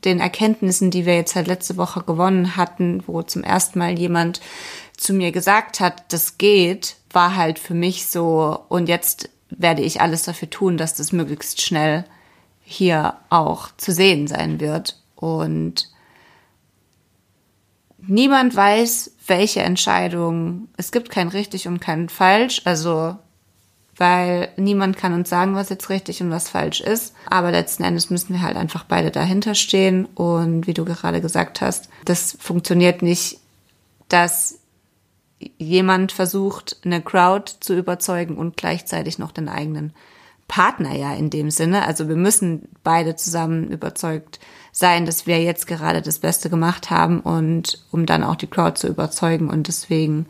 den 0.06 0.20
Erkenntnissen, 0.20 0.92
die 0.92 1.06
wir 1.06 1.16
jetzt 1.16 1.36
halt 1.36 1.48
letzte 1.48 1.78
Woche 1.78 2.02
gewonnen 2.04 2.56
hatten, 2.56 3.04
wo 3.08 3.22
zum 3.22 3.44
ersten 3.44 3.80
Mal 3.80 3.98
jemand 3.98 4.42
zu 4.98 5.14
mir 5.14 5.32
gesagt 5.32 5.80
hat, 5.80 6.12
das 6.12 6.38
geht, 6.38 6.96
war 7.12 7.36
halt 7.36 7.60
für 7.60 7.74
mich 7.74 8.08
so, 8.08 8.66
und 8.70 8.90
jetzt 8.90 9.30
werde 9.50 9.82
ich 9.82 10.02
alles 10.02 10.24
dafür 10.24 10.50
tun, 10.50 10.78
dass 10.78 10.94
das 10.94 11.12
möglichst 11.12 11.62
schnell 11.62 12.06
hier 12.62 13.16
auch 13.30 13.70
zu 13.78 13.92
sehen 13.92 14.28
sein 14.28 14.60
wird. 14.60 15.02
Und 15.16 15.92
niemand 17.98 18.56
weiß, 18.56 19.12
welche 19.28 19.62
Entscheidung, 19.62 20.70
es 20.78 20.92
gibt 20.92 21.10
kein 21.10 21.30
richtig 21.30 21.68
und 21.68 21.80
kein 21.80 22.10
falsch, 22.10 22.62
also 22.66 23.18
weil 24.00 24.50
niemand 24.56 24.98
kann 24.98 25.14
uns 25.14 25.30
sagen, 25.30 25.56
was 25.56 25.70
jetzt 25.70 25.90
richtig 25.90 26.22
und 26.22 26.32
was 26.32 26.50
falsch 26.50 26.80
ist. 26.80 27.14
Aber 27.30 27.52
letzten 27.52 27.84
Endes 27.84 28.10
müssen 28.10 28.34
wir 28.34 28.42
halt 28.42 28.56
einfach 28.56 28.86
beide 28.86 29.12
dahinter 29.12 29.56
stehen. 29.56 30.06
Und 30.16 30.68
wie 30.68 30.74
du 30.74 30.86
gerade 30.86 31.20
gesagt 31.22 31.60
hast, 31.62 31.90
das 32.06 32.38
funktioniert 32.40 33.02
nicht, 33.02 33.40
dass 34.08 34.60
jemand 35.58 36.14
versucht, 36.14 36.78
eine 36.84 37.02
Crowd 37.02 37.52
zu 37.60 37.78
überzeugen 37.78 38.38
und 38.38 38.58
gleichzeitig 38.58 39.20
noch 39.20 39.32
den 39.32 39.50
eigenen 39.50 39.94
Partner 40.48 40.96
ja 40.96 41.14
in 41.14 41.30
dem 41.30 41.52
Sinne. 41.52 41.86
Also 41.86 42.08
wir 42.08 42.16
müssen 42.16 42.70
beide 42.84 43.16
zusammen 43.16 43.70
überzeugt 43.70 44.40
sein, 44.72 45.06
dass 45.06 45.28
wir 45.28 45.42
jetzt 45.42 45.68
gerade 45.68 46.02
das 46.02 46.20
Beste 46.20 46.50
gemacht 46.50 46.90
haben 46.90 47.20
und 47.20 47.86
um 47.92 48.06
dann 48.06 48.24
auch 48.24 48.36
die 48.36 48.48
Crowd 48.48 48.80
zu 48.80 48.88
überzeugen. 48.88 49.50
Und 49.50 49.68
deswegen 49.68 50.26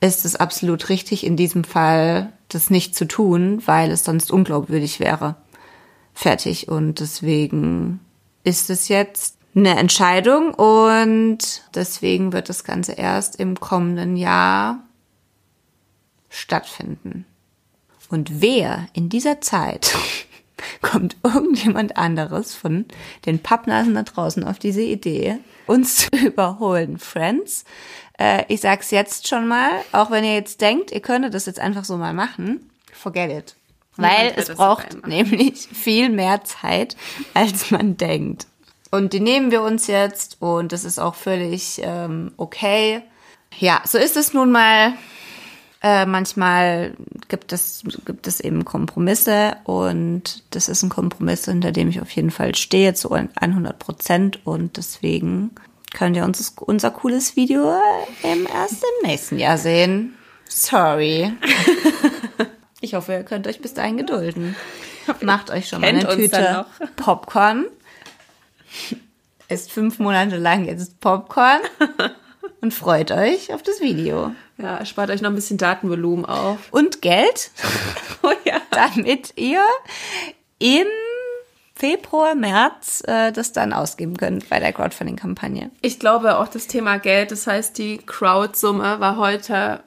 ist 0.00 0.24
es 0.24 0.36
absolut 0.36 0.88
richtig, 0.88 1.24
in 1.24 1.36
diesem 1.36 1.64
Fall 1.64 2.32
das 2.48 2.70
nicht 2.70 2.94
zu 2.94 3.06
tun, 3.06 3.62
weil 3.66 3.90
es 3.90 4.04
sonst 4.04 4.30
unglaubwürdig 4.30 5.00
wäre. 5.00 5.36
Fertig. 6.14 6.68
Und 6.68 7.00
deswegen 7.00 8.00
ist 8.44 8.70
es 8.70 8.88
jetzt 8.88 9.36
eine 9.54 9.78
Entscheidung 9.78 10.52
und 10.54 11.38
deswegen 11.74 12.32
wird 12.32 12.48
das 12.48 12.62
Ganze 12.62 12.92
erst 12.92 13.36
im 13.36 13.58
kommenden 13.58 14.16
Jahr 14.16 14.84
stattfinden. 16.28 17.24
Und 18.08 18.40
wer 18.40 18.86
in 18.92 19.08
dieser 19.08 19.40
Zeit 19.40 19.96
kommt 20.82 21.16
irgendjemand 21.22 21.96
anderes 21.96 22.54
von 22.54 22.84
den 23.24 23.40
Pappnasen 23.40 23.94
da 23.94 24.02
draußen 24.02 24.44
auf 24.44 24.58
diese 24.58 24.82
Idee, 24.82 25.38
uns 25.66 25.96
zu 25.96 26.08
überholen, 26.26 26.98
Friends, 26.98 27.64
äh, 28.18 28.44
ich 28.48 28.60
sag's 28.60 28.90
jetzt 28.90 29.28
schon 29.28 29.46
mal, 29.46 29.70
auch 29.92 30.10
wenn 30.10 30.24
ihr 30.24 30.34
jetzt 30.34 30.60
denkt, 30.60 30.90
ihr 30.90 31.00
könntet 31.00 31.34
das 31.34 31.46
jetzt 31.46 31.60
einfach 31.60 31.84
so 31.84 31.96
mal 31.96 32.14
machen, 32.14 32.70
forget 32.92 33.30
it. 33.30 33.56
Weil 33.96 34.34
es 34.36 34.50
braucht 34.50 35.06
nämlich 35.06 35.68
viel 35.72 36.10
mehr 36.10 36.44
Zeit, 36.44 36.96
als 37.34 37.70
man 37.70 37.96
denkt. 37.96 38.46
Und 38.90 39.12
die 39.12 39.20
nehmen 39.20 39.50
wir 39.50 39.62
uns 39.62 39.86
jetzt 39.86 40.36
und 40.40 40.72
das 40.72 40.84
ist 40.84 40.98
auch 40.98 41.14
völlig 41.14 41.80
ähm, 41.82 42.32
okay. 42.36 43.02
Ja, 43.58 43.80
so 43.84 43.98
ist 43.98 44.16
es 44.16 44.32
nun 44.32 44.52
mal. 44.52 44.92
Äh, 45.82 46.06
manchmal 46.06 46.94
gibt 47.28 47.52
es, 47.52 47.82
gibt 48.06 48.26
es 48.26 48.40
eben 48.40 48.64
Kompromisse 48.64 49.56
und 49.64 50.42
das 50.50 50.68
ist 50.68 50.82
ein 50.82 50.88
Kompromiss, 50.88 51.44
hinter 51.44 51.70
dem 51.70 51.88
ich 51.88 52.00
auf 52.00 52.10
jeden 52.10 52.30
Fall 52.30 52.54
stehe 52.54 52.94
zu 52.94 53.12
100 53.12 53.78
Prozent 53.78 54.46
und 54.46 54.78
deswegen 54.78 55.50
könnt 55.96 56.14
ihr 56.14 56.24
uns 56.24 56.54
unser 56.60 56.90
cooles 56.90 57.36
Video 57.36 57.80
im 58.22 58.46
erst 58.46 58.84
im 58.84 59.08
nächsten 59.08 59.38
Jahr 59.38 59.58
sehen. 59.58 60.14
Sorry. 60.48 61.32
Ich 62.82 62.92
hoffe, 62.94 63.14
ihr 63.14 63.24
könnt 63.24 63.48
euch 63.48 63.62
bis 63.62 63.72
dahin 63.72 63.96
gedulden. 63.96 64.54
Macht 65.22 65.50
euch 65.50 65.66
schon 65.66 65.80
mal 65.80 65.88
eine 65.88 66.06
Tüte 66.06 66.66
Popcorn. 66.96 67.64
Ist 69.48 69.72
fünf 69.72 69.98
Monate 69.98 70.36
lang 70.36 70.66
jetzt 70.66 71.00
Popcorn 71.00 71.62
und 72.60 72.74
freut 72.74 73.10
euch 73.12 73.52
auf 73.54 73.62
das 73.62 73.80
Video. 73.80 74.32
Ja, 74.58 74.84
spart 74.84 75.08
euch 75.08 75.22
noch 75.22 75.30
ein 75.30 75.34
bisschen 75.34 75.56
Datenvolumen 75.56 76.26
auf. 76.26 76.58
Und 76.70 77.00
Geld, 77.00 77.50
oh 78.22 78.32
ja. 78.44 78.60
damit 78.70 79.32
ihr 79.36 79.64
im 80.58 80.86
Februar, 81.76 82.34
März 82.34 83.02
äh, 83.06 83.32
das 83.32 83.52
dann 83.52 83.74
ausgeben 83.74 84.16
könnt 84.16 84.48
bei 84.48 84.58
der 84.58 84.72
Crowdfunding-Kampagne. 84.72 85.70
Ich 85.82 85.98
glaube 85.98 86.38
auch 86.38 86.48
das 86.48 86.68
Thema 86.68 86.98
Geld, 86.98 87.30
das 87.32 87.46
heißt 87.46 87.76
die 87.76 87.98
Crowdsumme 87.98 88.98
war 88.98 89.18
heute 89.18 89.82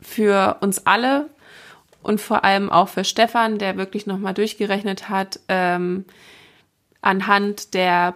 für 0.00 0.56
uns 0.60 0.86
alle 0.86 1.28
und 2.02 2.22
vor 2.22 2.42
allem 2.44 2.70
auch 2.70 2.88
für 2.88 3.04
Stefan, 3.04 3.58
der 3.58 3.76
wirklich 3.76 4.06
nochmal 4.06 4.32
durchgerechnet 4.32 5.10
hat, 5.10 5.40
ähm, 5.48 6.06
anhand 7.02 7.74
der 7.74 8.14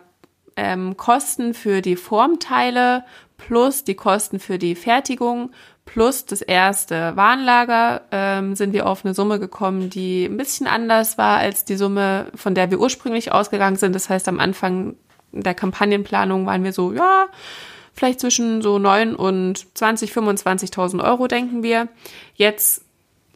ähm, 0.57 0.97
Kosten 0.97 1.53
für 1.53 1.83
die 1.83 1.97
Formteile 1.97 3.05
plus 3.37 3.85
die 3.85 3.97
Kosten 3.97 4.41
für 4.41 4.59
die 4.59 4.75
Fertigung 4.75 5.51
plus 5.95 6.27
das 6.27 6.43
erste 6.43 7.15
Warenlager 7.15 8.01
ähm, 8.11 8.57
sind 8.57 8.73
wir 8.73 8.89
auf 8.89 9.05
eine 9.05 9.15
Summe 9.15 9.39
gekommen, 9.39 9.91
die 9.91 10.25
ein 10.25 10.37
bisschen 10.37 10.67
anders 10.67 11.19
war 11.19 11.39
als 11.39 11.65
die 11.65 11.77
Summe, 11.77 12.33
von 12.35 12.57
der 12.57 12.73
wir 12.73 12.81
ursprünglich 12.81 13.31
ausgegangen 13.31 13.77
sind. 13.77 13.95
Das 13.95 14.11
heißt, 14.11 14.27
am 14.27 14.41
Anfang 14.41 14.97
der 15.31 15.55
Kampagnenplanung 15.55 16.47
waren 16.47 16.65
wir 16.65 16.73
so, 16.73 16.93
ja, 16.93 17.27
vielleicht 17.93 18.19
zwischen 18.19 18.61
so 18.61 18.81
9 18.81 19.15
und 19.15 19.67
20, 19.79 20.11
25.000 20.11 21.05
Euro, 21.05 21.29
denken 21.29 21.63
wir. 21.63 21.87
Jetzt 22.35 22.85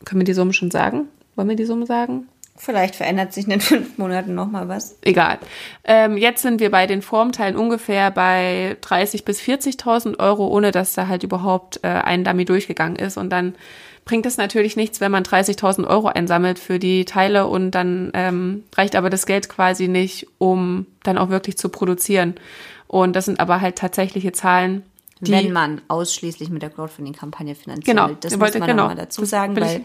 können 0.04 0.22
wir 0.22 0.24
die 0.24 0.34
Summe 0.34 0.52
schon 0.52 0.72
sagen. 0.72 1.06
Wollen 1.36 1.48
wir 1.48 1.54
die 1.54 1.64
Summe 1.64 1.86
sagen? 1.86 2.26
Vielleicht 2.58 2.96
verändert 2.96 3.32
sich 3.32 3.44
in 3.44 3.50
den 3.50 3.60
fünf 3.62 3.98
Monaten 3.98 4.34
nochmal 4.34 4.68
was. 4.68 4.96
Egal. 5.02 5.38
Ähm, 5.84 6.16
jetzt 6.16 6.42
sind 6.42 6.60
wir 6.60 6.70
bei 6.70 6.86
den 6.86 7.02
Formteilen 7.02 7.56
ungefähr 7.56 8.10
bei 8.10 8.76
30.000 8.82 9.24
bis 9.24 9.40
40.000 9.40 10.18
Euro, 10.18 10.48
ohne 10.48 10.72
dass 10.72 10.92
da 10.92 11.06
halt 11.06 11.22
überhaupt 11.22 11.80
äh, 11.82 11.88
ein 11.88 12.24
Dummy 12.24 12.44
durchgegangen 12.44 12.96
ist. 12.96 13.16
Und 13.16 13.30
dann 13.30 13.54
bringt 14.04 14.26
es 14.26 14.38
natürlich 14.38 14.74
nichts, 14.74 15.00
wenn 15.00 15.12
man 15.12 15.22
30.000 15.22 15.86
Euro 15.86 16.08
einsammelt 16.08 16.58
für 16.58 16.78
die 16.78 17.04
Teile 17.04 17.46
und 17.46 17.70
dann 17.72 18.10
ähm, 18.14 18.64
reicht 18.74 18.96
aber 18.96 19.10
das 19.10 19.26
Geld 19.26 19.48
quasi 19.48 19.86
nicht, 19.86 20.26
um 20.38 20.86
dann 21.04 21.18
auch 21.18 21.28
wirklich 21.28 21.58
zu 21.58 21.68
produzieren. 21.68 22.34
Und 22.88 23.14
das 23.14 23.26
sind 23.26 23.38
aber 23.38 23.60
halt 23.60 23.76
tatsächliche 23.76 24.32
Zahlen. 24.32 24.82
Die, 25.20 25.30
wenn 25.32 25.52
man 25.52 25.82
ausschließlich 25.88 26.48
mit 26.48 26.62
der 26.62 26.70
Crowdfunding-Kampagne 26.70 27.54
finanziert. 27.54 27.86
Genau, 27.86 28.08
das 28.20 28.36
muss 28.36 28.54
man 28.54 28.68
genau. 28.68 28.82
nochmal 28.84 28.96
dazu 28.96 29.24
sagen, 29.24 29.54
weil 29.60 29.84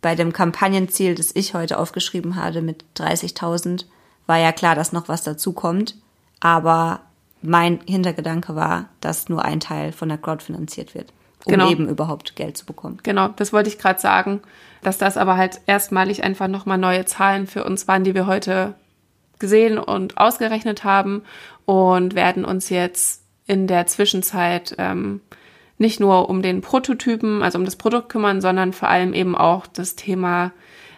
bei 0.00 0.14
dem 0.14 0.32
Kampagnenziel, 0.32 1.14
das 1.14 1.34
ich 1.34 1.54
heute 1.54 1.78
aufgeschrieben 1.78 2.36
habe 2.36 2.62
mit 2.62 2.84
30.000, 2.96 3.84
war 4.26 4.38
ja 4.38 4.52
klar, 4.52 4.74
dass 4.74 4.92
noch 4.92 5.08
was 5.08 5.22
dazu 5.22 5.52
kommt. 5.52 5.96
Aber 6.40 7.00
mein 7.42 7.80
Hintergedanke 7.86 8.54
war, 8.54 8.88
dass 9.00 9.28
nur 9.28 9.44
ein 9.44 9.60
Teil 9.60 9.92
von 9.92 10.08
der 10.08 10.18
Crowd 10.18 10.44
finanziert 10.44 10.94
wird. 10.94 11.12
um 11.44 11.52
Genau. 11.52 11.70
eben 11.70 11.88
überhaupt 11.88 12.36
Geld 12.36 12.56
zu 12.56 12.66
bekommen. 12.66 12.98
Genau, 13.04 13.28
das 13.28 13.52
wollte 13.52 13.68
ich 13.68 13.78
gerade 13.78 14.00
sagen, 14.00 14.40
dass 14.82 14.98
das 14.98 15.16
aber 15.16 15.36
halt 15.36 15.60
erstmalig 15.66 16.22
einfach 16.24 16.48
nochmal 16.48 16.78
neue 16.78 17.04
Zahlen 17.04 17.46
für 17.46 17.64
uns 17.64 17.86
waren, 17.88 18.04
die 18.04 18.14
wir 18.14 18.26
heute 18.26 18.74
gesehen 19.38 19.78
und 19.78 20.18
ausgerechnet 20.18 20.84
haben 20.84 21.22
und 21.64 22.14
werden 22.14 22.44
uns 22.44 22.70
jetzt 22.70 23.22
in 23.46 23.66
der 23.66 23.86
Zwischenzeit 23.86 24.74
ähm, 24.78 25.20
nicht 25.78 26.00
nur 26.00 26.28
um 26.28 26.42
den 26.42 26.60
Prototypen, 26.60 27.42
also 27.42 27.58
um 27.58 27.64
das 27.64 27.76
Produkt 27.76 28.08
kümmern, 28.08 28.40
sondern 28.40 28.72
vor 28.72 28.88
allem 28.88 29.14
eben 29.14 29.34
auch 29.36 29.66
das 29.66 29.96
Thema 29.96 30.52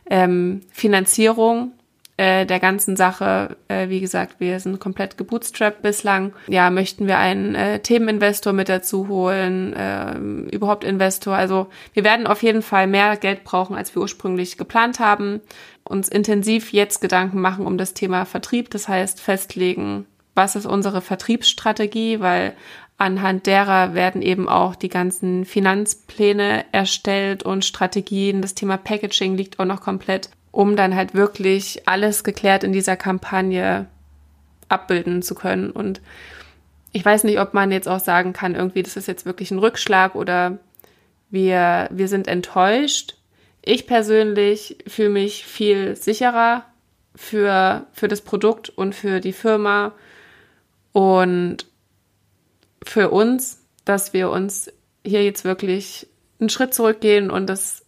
ähm, 0.09 0.63
Finanzierung 0.73 1.73
äh, 2.21 2.45
der 2.45 2.61
ganzen 2.61 2.97
Sache. 2.97 3.57
Äh, 3.69 3.89
wie 3.89 4.01
gesagt, 4.01 4.41
wir 4.41 4.61
sind 4.61 4.79
komplett 4.79 5.17
gebootstrapped 5.17 5.81
bislang. 5.81 6.35
Ja, 6.49 6.69
möchten 6.69 7.07
wir 7.07 7.17
einen 7.17 7.55
äh, 7.55 7.81
Themeninvestor 7.81 8.53
mit 8.53 8.69
dazu 8.69 9.09
holen, 9.09 9.75
ähm, 9.75 10.47
überhaupt 10.51 10.85
Investor. 10.85 11.35
Also 11.35 11.69
wir 11.95 12.05
werden 12.05 12.27
auf 12.27 12.43
jeden 12.43 12.61
Fall 12.61 12.87
mehr 12.87 13.17
Geld 13.17 13.43
brauchen, 13.45 13.75
als 13.75 13.95
wir 13.95 14.03
ursprünglich 14.03 14.59
geplant 14.59 15.01
haben. 15.01 15.41
Uns 15.83 16.11
intensiv 16.11 16.75
jetzt 16.75 17.01
Gedanken 17.01 17.41
machen 17.41 17.67
um 17.67 17.79
das 17.79 17.95
Thema 17.95 18.27
Vertrieb. 18.27 18.69
Das 18.69 18.87
heißt, 18.87 19.19
festlegen, 19.19 20.05
was 20.35 20.57
ist 20.57 20.67
unsere 20.67 21.01
Vertriebsstrategie, 21.01 22.21
weil 22.21 22.55
anhand 23.01 23.47
derer 23.47 23.95
werden 23.95 24.21
eben 24.21 24.47
auch 24.47 24.75
die 24.75 24.91
ganzen 24.91 25.47
Finanzpläne 25.47 26.67
erstellt 26.71 27.43
und 27.43 27.65
Strategien. 27.65 28.43
Das 28.43 28.55
Thema 28.55 28.77
Packaging 28.77 29.37
liegt 29.37 29.59
auch 29.59 29.65
noch 29.65 29.81
komplett, 29.81 30.29
um 30.51 30.77
dann 30.77 30.95
halt 30.95 31.15
wirklich 31.15 31.89
alles 31.89 32.25
geklärt 32.25 32.63
in 32.63 32.75
dieser 32.75 32.97
Kampagne 32.97 33.87
abbilden 34.69 35.23
zu 35.23 35.35
können. 35.35 35.71
Und 35.71 36.03
ich 36.93 37.03
weiß 37.03 37.25
nicht, 37.25 37.41
ob 37.41 37.55
man 37.55 37.73
jetzt 37.73 37.89
auch 37.89 38.01
sagen 38.01 38.35
kann, 38.35 38.55
irgendwie, 38.55 38.83
das 38.83 38.99
ist 38.99 39.09
jetzt 39.09 39.25
wirklich 39.25 39.51
ein 39.51 39.59
Rückschlag 39.59 40.15
oder 40.15 40.59
wir, 41.31 41.89
wir 41.91 42.07
sind 42.07 42.29
enttäuscht. 42.29 43.17
Ich 43.63 43.87
persönlich 43.87 44.77
fühle 44.87 45.09
mich 45.09 45.47
viel 45.47 45.97
sicherer 45.97 46.67
für, 47.17 47.87
für 47.93 48.09
das 48.09 48.21
Produkt 48.21 48.69
und 48.69 48.95
für 48.95 49.21
die 49.21 49.33
Firma 49.33 49.93
und 50.93 51.70
für 52.85 53.11
uns, 53.11 53.63
dass 53.85 54.13
wir 54.13 54.31
uns 54.31 54.73
hier 55.05 55.25
jetzt 55.25 55.45
wirklich 55.45 56.07
einen 56.39 56.51
Schritt 56.51 56.75
zurückgehen 56.75 57.31
und 57.31 57.47
das 57.47 57.85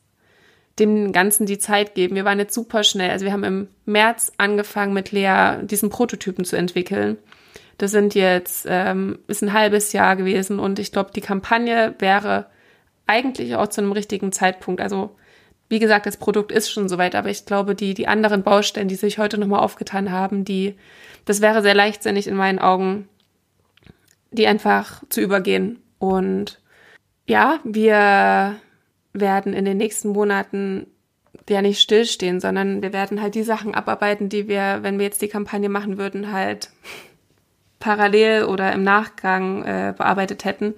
dem 0.79 1.13
Ganzen 1.13 1.47
die 1.47 1.59
Zeit 1.59 1.95
geben. 1.95 2.15
Wir 2.15 2.25
waren 2.25 2.39
jetzt 2.39 2.55
super 2.55 2.83
schnell. 2.83 3.11
Also 3.11 3.25
wir 3.25 3.33
haben 3.33 3.45
im 3.45 3.69
März 3.85 4.33
angefangen 4.39 4.95
mit 4.95 5.13
Lea 5.13 5.59
diesen 5.63 5.91
Prototypen 5.91 6.45
zu 6.45 6.57
entwickeln. 6.57 7.19
Das 7.79 7.91
sind 7.91 8.15
jetzt, 8.15 8.67
ähm, 8.69 9.19
ist 9.27 9.43
ein 9.43 9.53
halbes 9.53 9.93
Jahr 9.93 10.17
gewesen 10.17 10.59
und 10.59 10.79
ich 10.79 10.93
glaube, 10.93 11.11
die 11.15 11.21
Kampagne 11.21 11.95
wäre 11.99 12.47
eigentlich 13.07 13.57
auch 13.57 13.67
zu 13.69 13.81
einem 13.81 13.93
richtigen 13.93 14.33
Zeitpunkt. 14.33 14.81
Also 14.81 15.15
wie 15.69 15.79
gesagt, 15.79 16.07
das 16.07 16.17
Produkt 16.17 16.53
ist 16.53 16.71
schon 16.71 16.89
soweit, 16.89 17.15
aber 17.15 17.31
ich 17.31 17.47
glaube, 17.47 17.75
die, 17.75 17.95
die 17.95 18.09
anderen 18.09 18.43
Baustellen, 18.43 18.89
die 18.89 18.95
sich 18.95 19.19
heute 19.19 19.39
nochmal 19.39 19.61
aufgetan 19.61 20.11
haben, 20.11 20.45
die, 20.45 20.77
das 21.25 21.41
wäre 21.41 21.63
sehr 21.63 21.75
leichtsinnig 21.75 22.27
in 22.27 22.37
meinen 22.37 22.59
Augen, 22.59 23.09
die 24.33 24.47
einfach 24.47 25.03
zu 25.09 25.21
übergehen. 25.21 25.81
Und 25.99 26.61
ja, 27.27 27.61
wir 27.65 28.57
werden 29.13 29.53
in 29.53 29.65
den 29.65 29.77
nächsten 29.77 30.09
Monaten 30.09 30.87
ja 31.49 31.63
nicht 31.63 31.81
stillstehen, 31.81 32.41
sondern 32.41 32.83
wir 32.83 32.93
werden 32.93 33.21
halt 33.21 33.35
die 33.35 33.43
Sachen 33.43 33.75
abarbeiten, 33.75 34.29
die 34.29 34.49
wir, 34.49 34.79
wenn 34.83 34.99
wir 34.99 35.07
jetzt 35.07 35.23
die 35.23 35.29
Kampagne 35.29 35.69
machen 35.69 35.99
würden, 35.99 36.33
halt 36.33 36.71
parallel 37.79 38.45
oder 38.45 38.73
im 38.73 38.83
Nachgang 38.83 39.63
äh, 39.65 39.95
bearbeitet 39.97 40.45
hätten. 40.45 40.75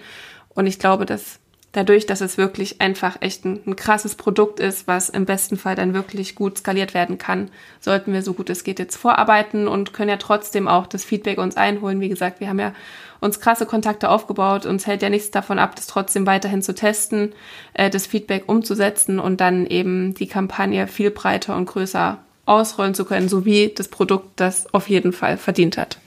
Und 0.50 0.66
ich 0.66 0.78
glaube, 0.78 1.06
dass 1.06 1.40
dadurch, 1.74 2.06
dass 2.06 2.20
es 2.20 2.38
wirklich 2.38 2.80
einfach 2.80 3.18
echt 3.20 3.44
ein, 3.44 3.60
ein, 3.66 3.76
krasses 3.76 4.14
Produkt 4.14 4.60
ist, 4.60 4.86
was 4.86 5.10
im 5.10 5.26
besten 5.26 5.58
Fall 5.58 5.74
dann 5.74 5.92
wirklich 5.92 6.34
gut 6.34 6.58
skaliert 6.58 6.94
werden 6.94 7.18
kann, 7.18 7.50
sollten 7.80 8.12
wir 8.12 8.22
so 8.22 8.32
gut 8.32 8.48
es 8.48 8.64
geht 8.64 8.78
jetzt 8.78 8.96
vorarbeiten 8.96 9.68
und 9.68 9.92
können 9.92 10.08
ja 10.08 10.16
trotzdem 10.16 10.68
auch 10.68 10.86
das 10.86 11.04
Feedback 11.04 11.38
uns 11.38 11.56
einholen. 11.56 12.00
Wie 12.00 12.08
gesagt, 12.08 12.40
wir 12.40 12.48
haben 12.48 12.60
ja 12.60 12.72
uns 13.20 13.40
krasse 13.40 13.66
Kontakte 13.66 14.08
aufgebaut. 14.08 14.66
Uns 14.66 14.86
hält 14.86 15.02
ja 15.02 15.10
nichts 15.10 15.30
davon 15.30 15.58
ab, 15.58 15.76
das 15.76 15.86
trotzdem 15.86 16.26
weiterhin 16.26 16.62
zu 16.62 16.74
testen, 16.74 17.32
äh, 17.74 17.90
das 17.90 18.06
Feedback 18.06 18.44
umzusetzen 18.46 19.18
und 19.18 19.40
dann 19.40 19.66
eben 19.66 20.14
die 20.14 20.28
Kampagne 20.28 20.86
viel 20.86 21.10
breiter 21.10 21.56
und 21.56 21.66
größer 21.66 22.18
ausrollen 22.46 22.94
zu 22.94 23.04
können, 23.04 23.28
sowie 23.28 23.72
das 23.74 23.88
Produkt 23.88 24.28
das 24.36 24.72
auf 24.72 24.88
jeden 24.88 25.12
Fall 25.12 25.36
verdient 25.36 25.76
hat. 25.76 25.98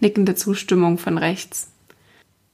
Nickende 0.00 0.34
Zustimmung 0.34 0.98
von 0.98 1.16
rechts. 1.16 1.71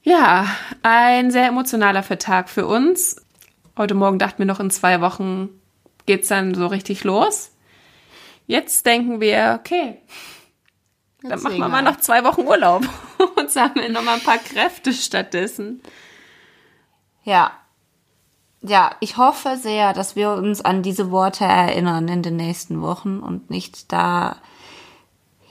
Ja, 0.01 0.47
ein 0.81 1.29
sehr 1.31 1.47
emotionaler 1.47 2.03
Tag 2.03 2.49
für 2.49 2.65
uns. 2.65 3.25
Heute 3.77 3.93
Morgen 3.93 4.19
dachten 4.19 4.39
wir 4.39 4.45
noch, 4.45 4.59
in 4.59 4.71
zwei 4.71 5.01
Wochen 5.01 5.49
geht's 6.05 6.29
dann 6.29 6.53
so 6.53 6.67
richtig 6.67 7.03
los. 7.03 7.51
Jetzt 8.47 8.85
denken 8.85 9.21
wir, 9.21 9.59
okay, 9.59 10.01
dann 11.21 11.31
Jetzt 11.31 11.43
machen 11.43 11.57
wir 11.57 11.67
mal 11.67 11.81
noch 11.81 11.97
zwei 11.97 12.23
Wochen 12.23 12.47
Urlaub 12.47 12.83
und 13.35 13.51
sammeln 13.51 13.91
noch 13.91 14.03
mal 14.03 14.15
ein 14.15 14.23
paar 14.23 14.37
Kräfte 14.37 14.93
stattdessen. 14.93 15.81
Ja. 17.23 17.51
Ja, 18.61 18.91
ich 18.99 19.17
hoffe 19.17 19.57
sehr, 19.57 19.93
dass 19.93 20.15
wir 20.15 20.31
uns 20.31 20.61
an 20.61 20.81
diese 20.81 21.11
Worte 21.11 21.45
erinnern 21.45 22.07
in 22.07 22.23
den 22.23 22.35
nächsten 22.35 22.81
Wochen 22.81 23.19
und 23.19 23.49
nicht 23.49 23.91
da 23.91 24.37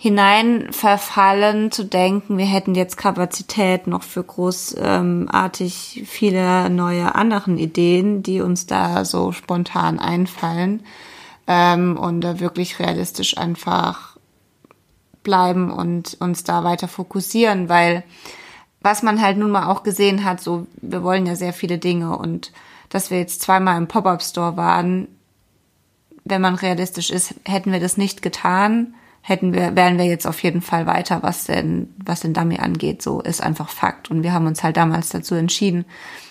hinein 0.00 0.72
verfallen 0.72 1.72
zu 1.72 1.84
denken, 1.84 2.38
wir 2.38 2.46
hätten 2.46 2.76
jetzt 2.76 2.96
Kapazität 2.96 3.88
noch 3.88 4.04
für 4.04 4.22
großartig 4.22 6.04
viele 6.06 6.70
neue 6.70 7.16
anderen 7.16 7.58
Ideen, 7.58 8.22
die 8.22 8.40
uns 8.40 8.66
da 8.66 9.04
so 9.04 9.32
spontan 9.32 9.98
einfallen 9.98 10.84
ähm, 11.48 11.96
und 11.96 12.20
da 12.20 12.38
wirklich 12.38 12.78
realistisch 12.78 13.36
einfach 13.38 14.16
bleiben 15.24 15.72
und 15.72 16.16
uns 16.20 16.44
da 16.44 16.62
weiter 16.62 16.86
fokussieren, 16.86 17.68
weil 17.68 18.04
was 18.80 19.02
man 19.02 19.20
halt 19.20 19.36
nun 19.36 19.50
mal 19.50 19.66
auch 19.66 19.82
gesehen 19.82 20.24
hat, 20.24 20.40
so 20.40 20.68
wir 20.80 21.02
wollen 21.02 21.26
ja 21.26 21.34
sehr 21.34 21.52
viele 21.52 21.78
Dinge 21.78 22.16
und 22.16 22.52
dass 22.88 23.10
wir 23.10 23.18
jetzt 23.18 23.42
zweimal 23.42 23.76
im 23.76 23.88
Pop-up-Store 23.88 24.56
waren, 24.56 25.08
wenn 26.24 26.40
man 26.40 26.54
realistisch 26.54 27.10
ist, 27.10 27.34
hätten 27.44 27.72
wir 27.72 27.80
das 27.80 27.96
nicht 27.96 28.22
getan, 28.22 28.94
hätten 29.28 29.52
wir, 29.52 29.76
wären 29.76 29.98
wir 29.98 30.06
jetzt 30.06 30.26
auf 30.26 30.42
jeden 30.42 30.62
Fall 30.62 30.86
weiter, 30.86 31.22
was 31.22 31.44
denn, 31.44 31.94
was 32.02 32.20
den 32.20 32.32
Dummy 32.32 32.58
angeht. 32.58 33.02
So 33.02 33.20
ist 33.20 33.42
einfach 33.42 33.68
Fakt. 33.68 34.10
Und 34.10 34.22
wir 34.22 34.32
haben 34.32 34.46
uns 34.46 34.62
halt 34.62 34.78
damals 34.78 35.10
dazu 35.10 35.34
entschieden. 35.34 35.84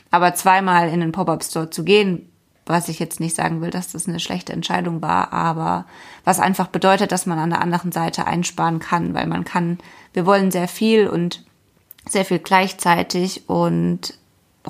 Aber 0.09 0.33
zweimal 0.33 0.89
in 0.89 1.01
den 1.01 1.11
Pop-Up-Store 1.11 1.69
zu 1.69 1.83
gehen, 1.83 2.27
was 2.65 2.89
ich 2.89 2.99
jetzt 2.99 3.19
nicht 3.19 3.35
sagen 3.35 3.61
will, 3.61 3.69
dass 3.69 3.91
das 3.91 4.07
eine 4.07 4.19
schlechte 4.19 4.51
Entscheidung 4.51 5.01
war, 5.01 5.31
aber 5.31 5.85
was 6.25 6.39
einfach 6.39 6.67
bedeutet, 6.67 7.11
dass 7.11 7.25
man 7.25 7.39
an 7.39 7.51
der 7.51 7.61
anderen 7.61 7.91
Seite 7.91 8.25
einsparen 8.25 8.79
kann, 8.79 9.13
weil 9.13 9.27
man 9.27 9.45
kann, 9.45 9.77
wir 10.13 10.25
wollen 10.25 10.51
sehr 10.51 10.67
viel 10.67 11.07
und 11.07 11.45
sehr 12.09 12.25
viel 12.25 12.39
gleichzeitig 12.39 13.47
und 13.47 14.15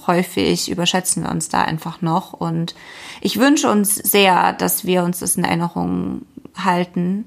häufig 0.06 0.70
überschätzen 0.70 1.24
wir 1.24 1.32
uns 1.32 1.50
da 1.50 1.62
einfach 1.62 2.02
noch. 2.02 2.34
Und 2.34 2.76
ich 3.22 3.40
wünsche 3.40 3.72
uns 3.72 3.96
sehr, 3.96 4.54
dass 4.54 4.86
wir 4.86 5.04
uns 5.04 5.20
das 5.20 5.38
in 5.38 5.44
Erinnerung 5.44 6.24
halten, 6.56 7.26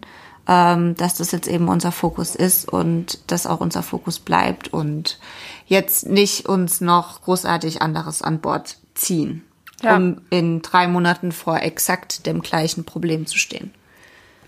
ähm, 0.51 0.97
dass 0.97 1.15
das 1.15 1.31
jetzt 1.31 1.47
eben 1.47 1.69
unser 1.69 1.93
Fokus 1.93 2.35
ist 2.35 2.69
und 2.69 3.21
dass 3.31 3.47
auch 3.47 3.61
unser 3.61 3.85
Fokus 3.85 4.19
bleibt 4.19 4.73
und 4.73 5.19
jetzt 5.67 6.09
nicht 6.09 6.47
uns 6.47 6.81
noch 6.81 7.23
großartig 7.23 7.81
anderes 7.83 8.21
an 8.21 8.41
Bord 8.41 8.77
ziehen, 8.95 9.45
Ja. 9.81 9.97
um 9.97 10.21
in 10.31 10.61
drei 10.61 10.89
Monaten 10.89 11.31
vor 11.31 11.61
exakt 11.61 12.27
dem 12.27 12.43
gleichen 12.43 12.85
Problem 12.85 13.27
zu 13.27 13.39
stehen. 13.39 13.73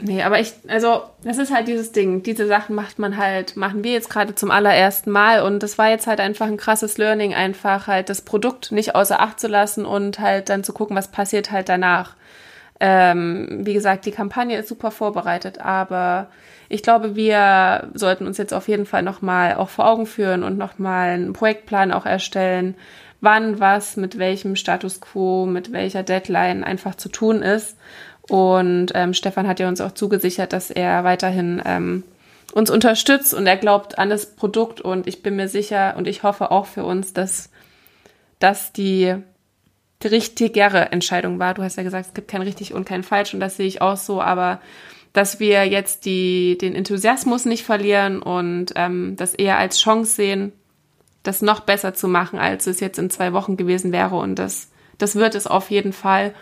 Nee, 0.00 0.22
aber 0.24 0.40
ich, 0.40 0.52
also, 0.66 1.02
das 1.22 1.38
ist 1.38 1.54
halt 1.54 1.68
dieses 1.68 1.92
Ding. 1.92 2.24
Diese 2.24 2.48
Sachen 2.48 2.74
macht 2.74 2.98
man 2.98 3.16
halt, 3.16 3.56
machen 3.56 3.84
wir 3.84 3.92
jetzt 3.92 4.10
gerade 4.10 4.34
zum 4.34 4.50
allerersten 4.50 5.10
Mal 5.12 5.42
und 5.42 5.62
das 5.62 5.78
war 5.78 5.90
jetzt 5.90 6.08
halt 6.08 6.18
einfach 6.18 6.46
ein 6.46 6.56
krasses 6.56 6.98
Learning, 6.98 7.34
einfach 7.34 7.86
halt 7.86 8.08
das 8.08 8.22
Produkt 8.22 8.72
nicht 8.72 8.96
außer 8.96 9.20
Acht 9.20 9.38
zu 9.38 9.46
lassen 9.46 9.84
und 9.86 10.18
halt 10.18 10.48
dann 10.48 10.64
zu 10.64 10.72
gucken, 10.72 10.96
was 10.96 11.12
passiert 11.12 11.52
halt 11.52 11.68
danach. 11.68 12.16
Ähm, 12.84 13.60
wie 13.60 13.74
gesagt, 13.74 14.06
die 14.06 14.10
Kampagne 14.10 14.58
ist 14.58 14.68
super 14.68 14.90
vorbereitet, 14.90 15.60
aber 15.60 16.26
ich 16.68 16.82
glaube, 16.82 17.14
wir 17.14 17.90
sollten 17.94 18.26
uns 18.26 18.38
jetzt 18.38 18.52
auf 18.52 18.66
jeden 18.66 18.86
Fall 18.86 19.04
nochmal 19.04 19.54
auch 19.54 19.68
vor 19.68 19.86
Augen 19.86 20.04
führen 20.04 20.42
und 20.42 20.58
nochmal 20.58 21.10
einen 21.10 21.32
Projektplan 21.32 21.92
auch 21.92 22.06
erstellen, 22.06 22.74
wann 23.20 23.60
was 23.60 23.96
mit 23.96 24.18
welchem 24.18 24.56
Status 24.56 25.00
quo, 25.00 25.46
mit 25.46 25.72
welcher 25.72 26.02
Deadline 26.02 26.64
einfach 26.64 26.96
zu 26.96 27.08
tun 27.08 27.40
ist. 27.40 27.78
Und 28.28 28.88
ähm, 28.94 29.14
Stefan 29.14 29.46
hat 29.46 29.60
ja 29.60 29.68
uns 29.68 29.80
auch 29.80 29.92
zugesichert, 29.92 30.52
dass 30.52 30.72
er 30.72 31.04
weiterhin 31.04 31.62
ähm, 31.64 32.02
uns 32.52 32.68
unterstützt 32.68 33.32
und 33.32 33.46
er 33.46 33.58
glaubt 33.58 33.96
an 33.96 34.10
das 34.10 34.26
Produkt 34.26 34.80
und 34.80 35.06
ich 35.06 35.22
bin 35.22 35.36
mir 35.36 35.46
sicher 35.46 35.94
und 35.96 36.08
ich 36.08 36.24
hoffe 36.24 36.50
auch 36.50 36.66
für 36.66 36.84
uns, 36.84 37.12
dass 37.12 37.48
das 38.40 38.72
die, 38.72 39.14
die 40.02 40.08
richtigere 40.08 40.92
Entscheidung 40.92 41.38
war. 41.38 41.54
Du 41.54 41.62
hast 41.62 41.76
ja 41.76 41.82
gesagt, 41.82 42.08
es 42.08 42.14
gibt 42.14 42.28
kein 42.28 42.42
richtig 42.42 42.74
und 42.74 42.84
kein 42.84 43.02
falsch 43.02 43.34
und 43.34 43.40
das 43.40 43.56
sehe 43.56 43.66
ich 43.66 43.80
auch 43.80 43.96
so, 43.96 44.20
aber 44.20 44.60
dass 45.12 45.40
wir 45.40 45.64
jetzt 45.66 46.06
die, 46.06 46.56
den 46.58 46.74
Enthusiasmus 46.74 47.44
nicht 47.44 47.64
verlieren 47.64 48.22
und 48.22 48.72
ähm, 48.76 49.14
das 49.16 49.34
eher 49.34 49.58
als 49.58 49.78
Chance 49.78 50.12
sehen, 50.12 50.52
das 51.22 51.42
noch 51.42 51.60
besser 51.60 51.94
zu 51.94 52.08
machen, 52.08 52.38
als 52.38 52.66
es 52.66 52.80
jetzt 52.80 52.98
in 52.98 53.10
zwei 53.10 53.32
Wochen 53.32 53.56
gewesen 53.56 53.92
wäre. 53.92 54.16
Und 54.16 54.36
das, 54.36 54.70
das 54.98 55.14
wird 55.14 55.34
es 55.34 55.46
auf 55.46 55.70
jeden 55.70 55.92
Fall. 55.92 56.34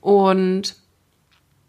Und 0.00 0.76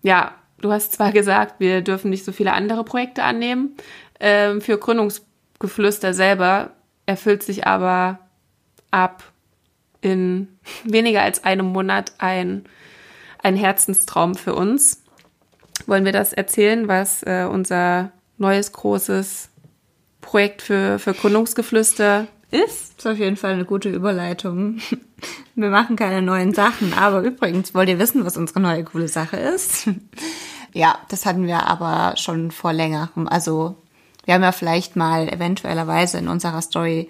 ja, 0.01 0.33
du 0.59 0.71
hast 0.71 0.93
zwar 0.93 1.11
gesagt, 1.11 1.59
wir 1.59 1.81
dürfen 1.81 2.09
nicht 2.09 2.25
so 2.25 2.31
viele 2.31 2.53
andere 2.53 2.83
Projekte 2.83 3.23
annehmen. 3.23 3.75
Ähm, 4.19 4.59
für 4.61 4.77
Gründungsgeflüster 4.77 6.13
selber 6.13 6.71
erfüllt 7.05 7.43
sich 7.43 7.67
aber 7.67 8.19
ab 8.89 9.23
in 10.01 10.47
weniger 10.83 11.21
als 11.21 11.43
einem 11.43 11.67
Monat 11.67 12.13
ein, 12.17 12.65
ein 13.41 13.55
Herzenstraum 13.55 14.35
für 14.35 14.55
uns. 14.55 15.03
Wollen 15.85 16.05
wir 16.05 16.11
das 16.11 16.33
erzählen, 16.33 16.87
was 16.87 17.23
äh, 17.23 17.47
unser 17.49 18.11
neues 18.37 18.71
großes 18.71 19.49
Projekt 20.21 20.61
für, 20.61 20.99
für 20.99 21.13
Gründungsgeflüster 21.13 22.27
ist? 22.51 22.95
Das 22.97 23.05
ist 23.05 23.07
auf 23.07 23.17
jeden 23.17 23.37
Fall 23.37 23.53
eine 23.53 23.65
gute 23.65 23.89
Überleitung. 23.89 24.79
Wir 25.55 25.69
machen 25.69 25.95
keine 25.95 26.21
neuen 26.21 26.53
Sachen, 26.53 26.93
aber 26.93 27.21
übrigens, 27.21 27.73
wollt 27.73 27.89
ihr 27.89 27.97
wissen, 27.97 28.23
was 28.23 28.37
unsere 28.37 28.59
neue 28.59 28.83
coole 28.83 29.07
Sache 29.07 29.37
ist? 29.37 29.89
Ja, 30.73 30.99
das 31.07 31.25
hatten 31.25 31.47
wir 31.47 31.65
aber 31.65 32.17
schon 32.17 32.51
vor 32.51 32.71
längerem. 32.71 33.27
Also 33.27 33.77
wir 34.25 34.35
haben 34.35 34.43
ja 34.43 34.51
vielleicht 34.51 34.95
mal 34.95 35.27
eventuellerweise 35.27 36.19
in 36.19 36.27
unserer 36.27 36.61
Story 36.61 37.09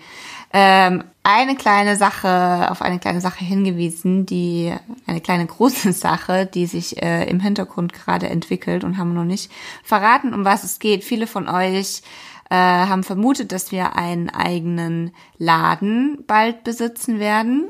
ähm, 0.54 1.04
eine 1.24 1.56
kleine 1.56 1.98
Sache, 1.98 2.72
auf 2.72 2.82
eine 2.82 3.00
kleine 3.00 3.20
Sache 3.20 3.44
hingewiesen, 3.44 4.26
die, 4.26 4.74
eine 5.06 5.20
kleine 5.20 5.46
große 5.46 5.92
Sache, 5.94 6.46
die 6.46 6.66
sich 6.66 7.02
äh, 7.02 7.30
im 7.30 7.40
Hintergrund 7.40 7.94
gerade 7.94 8.30
entwickelt 8.30 8.84
und 8.84 8.98
haben 8.98 9.14
noch 9.14 9.26
nicht 9.26 9.52
verraten, 9.84 10.34
um 10.34 10.46
was 10.46 10.64
es 10.64 10.80
geht. 10.80 11.04
Viele 11.04 11.28
von 11.28 11.50
euch 11.50 12.02
äh, 12.50 12.56
haben 12.56 13.04
vermutet, 13.04 13.52
dass 13.52 13.72
wir 13.72 13.98
einen 13.98 14.30
eigenen 14.30 15.12
Laden 15.38 16.24
bald 16.28 16.64
besitzen 16.64 17.20
werden. 17.20 17.70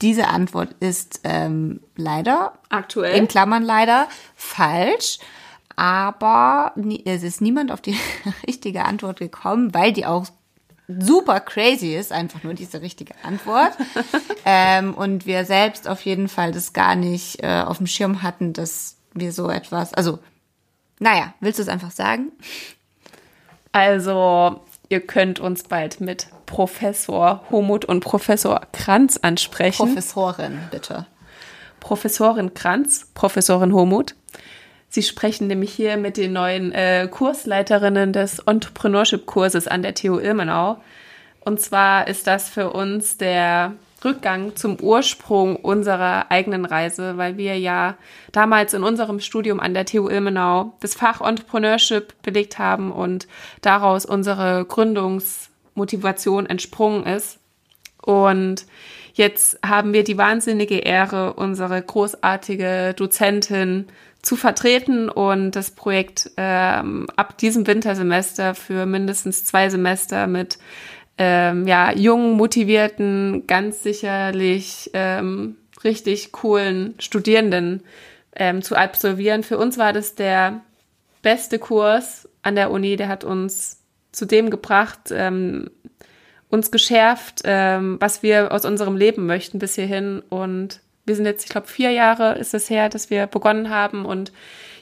Diese 0.00 0.28
Antwort 0.28 0.74
ist 0.80 1.20
ähm, 1.24 1.80
leider 1.96 2.54
aktuell 2.70 3.18
in 3.18 3.28
Klammern 3.28 3.62
leider 3.62 4.08
falsch. 4.34 5.18
Aber 5.76 6.72
es 7.04 7.24
ist 7.24 7.40
niemand 7.40 7.72
auf 7.72 7.80
die 7.80 7.98
richtige 8.46 8.84
Antwort 8.84 9.18
gekommen, 9.18 9.74
weil 9.74 9.92
die 9.92 10.06
auch 10.06 10.26
super 10.88 11.40
crazy 11.40 11.94
ist, 11.94 12.12
einfach 12.12 12.42
nur 12.42 12.54
diese 12.54 12.82
richtige 12.82 13.14
Antwort. 13.22 13.72
ähm, 14.44 14.94
und 14.94 15.26
wir 15.26 15.44
selbst 15.44 15.88
auf 15.88 16.02
jeden 16.02 16.28
Fall 16.28 16.52
das 16.52 16.72
gar 16.72 16.94
nicht 16.94 17.42
äh, 17.42 17.62
auf 17.62 17.78
dem 17.78 17.86
Schirm 17.86 18.22
hatten, 18.22 18.52
dass 18.52 18.96
wir 19.14 19.32
so 19.32 19.48
etwas, 19.48 19.94
also, 19.94 20.18
naja, 20.98 21.34
willst 21.40 21.58
du 21.58 21.62
es 21.62 21.68
einfach 21.68 21.90
sagen? 21.90 22.32
Also, 23.72 24.60
ihr 24.88 25.00
könnt 25.00 25.40
uns 25.40 25.64
bald 25.64 26.00
mit 26.00 26.28
Professor 26.46 27.44
Homut 27.50 27.84
und 27.84 28.00
Professor 28.00 28.60
Kranz 28.72 29.18
ansprechen. 29.20 29.86
Professorin, 29.86 30.60
bitte. 30.70 31.06
Professorin 31.80 32.54
Kranz, 32.54 33.08
Professorin 33.14 33.74
Homut. 33.74 34.14
Sie 34.94 35.02
sprechen 35.02 35.48
nämlich 35.48 35.72
hier 35.72 35.96
mit 35.96 36.16
den 36.16 36.34
neuen 36.34 36.70
äh, 36.70 37.08
Kursleiterinnen 37.10 38.12
des 38.12 38.38
Entrepreneurship-Kurses 38.38 39.66
an 39.66 39.82
der 39.82 39.96
TU 39.96 40.20
Ilmenau. 40.20 40.80
Und 41.40 41.60
zwar 41.60 42.06
ist 42.06 42.28
das 42.28 42.48
für 42.48 42.70
uns 42.70 43.16
der 43.16 43.72
Rückgang 44.04 44.54
zum 44.54 44.78
Ursprung 44.78 45.56
unserer 45.56 46.30
eigenen 46.30 46.64
Reise, 46.64 47.16
weil 47.16 47.36
wir 47.36 47.58
ja 47.58 47.96
damals 48.30 48.72
in 48.72 48.84
unserem 48.84 49.18
Studium 49.18 49.58
an 49.58 49.74
der 49.74 49.84
TU 49.84 50.08
Ilmenau 50.08 50.74
das 50.78 50.94
Fach 50.94 51.20
Entrepreneurship 51.20 52.14
belegt 52.22 52.60
haben 52.60 52.92
und 52.92 53.26
daraus 53.62 54.06
unsere 54.06 54.64
Gründungsmotivation 54.64 56.46
entsprungen 56.46 57.04
ist. 57.04 57.40
Und 58.00 58.64
jetzt 59.14 59.58
haben 59.66 59.92
wir 59.92 60.04
die 60.04 60.18
wahnsinnige 60.18 60.76
Ehre, 60.76 61.32
unsere 61.32 61.82
großartige 61.82 62.94
Dozentin 62.96 63.88
zu 64.24 64.36
vertreten 64.36 65.08
und 65.10 65.52
das 65.52 65.70
Projekt 65.70 66.30
ähm, 66.36 67.06
ab 67.14 67.36
diesem 67.36 67.66
Wintersemester 67.66 68.54
für 68.54 68.86
mindestens 68.86 69.44
zwei 69.44 69.68
Semester 69.68 70.26
mit 70.26 70.58
ähm, 71.18 71.66
ja, 71.66 71.92
jungen, 71.92 72.32
motivierten, 72.32 73.46
ganz 73.46 73.82
sicherlich 73.82 74.90
ähm, 74.94 75.56
richtig 75.84 76.32
coolen 76.32 76.94
Studierenden 76.98 77.82
ähm, 78.34 78.62
zu 78.62 78.76
absolvieren. 78.76 79.42
Für 79.42 79.58
uns 79.58 79.76
war 79.76 79.92
das 79.92 80.14
der 80.14 80.62
beste 81.22 81.58
Kurs 81.58 82.28
an 82.42 82.56
der 82.56 82.70
Uni, 82.70 82.96
der 82.96 83.08
hat 83.08 83.24
uns 83.24 83.80
zu 84.10 84.24
dem 84.24 84.48
gebracht, 84.48 85.10
ähm, 85.10 85.70
uns 86.48 86.70
geschärft, 86.70 87.42
ähm, 87.44 87.98
was 88.00 88.22
wir 88.22 88.52
aus 88.52 88.64
unserem 88.64 88.96
Leben 88.96 89.26
möchten 89.26 89.58
bis 89.58 89.74
hierhin 89.74 90.22
und 90.30 90.80
wir 91.06 91.16
sind 91.16 91.26
jetzt, 91.26 91.44
ich 91.44 91.50
glaube, 91.50 91.66
vier 91.66 91.90
Jahre 91.90 92.38
ist 92.38 92.54
es 92.54 92.70
her, 92.70 92.88
dass 92.88 93.10
wir 93.10 93.26
begonnen 93.26 93.70
haben 93.70 94.04
und 94.04 94.32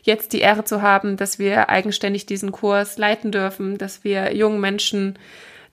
jetzt 0.03 0.33
die 0.33 0.41
Ehre 0.41 0.65
zu 0.65 0.83
haben, 0.83 1.17
dass 1.17 1.39
wir 1.39 1.69
eigenständig 1.69 2.27
diesen 2.27 2.53
Kurs 2.53 2.99
leiten 2.99 3.33
dürfen, 3.33 3.79
dass 3.79 4.05
wir 4.05 4.35
jungen 4.35 4.61
Menschen 4.61 5.19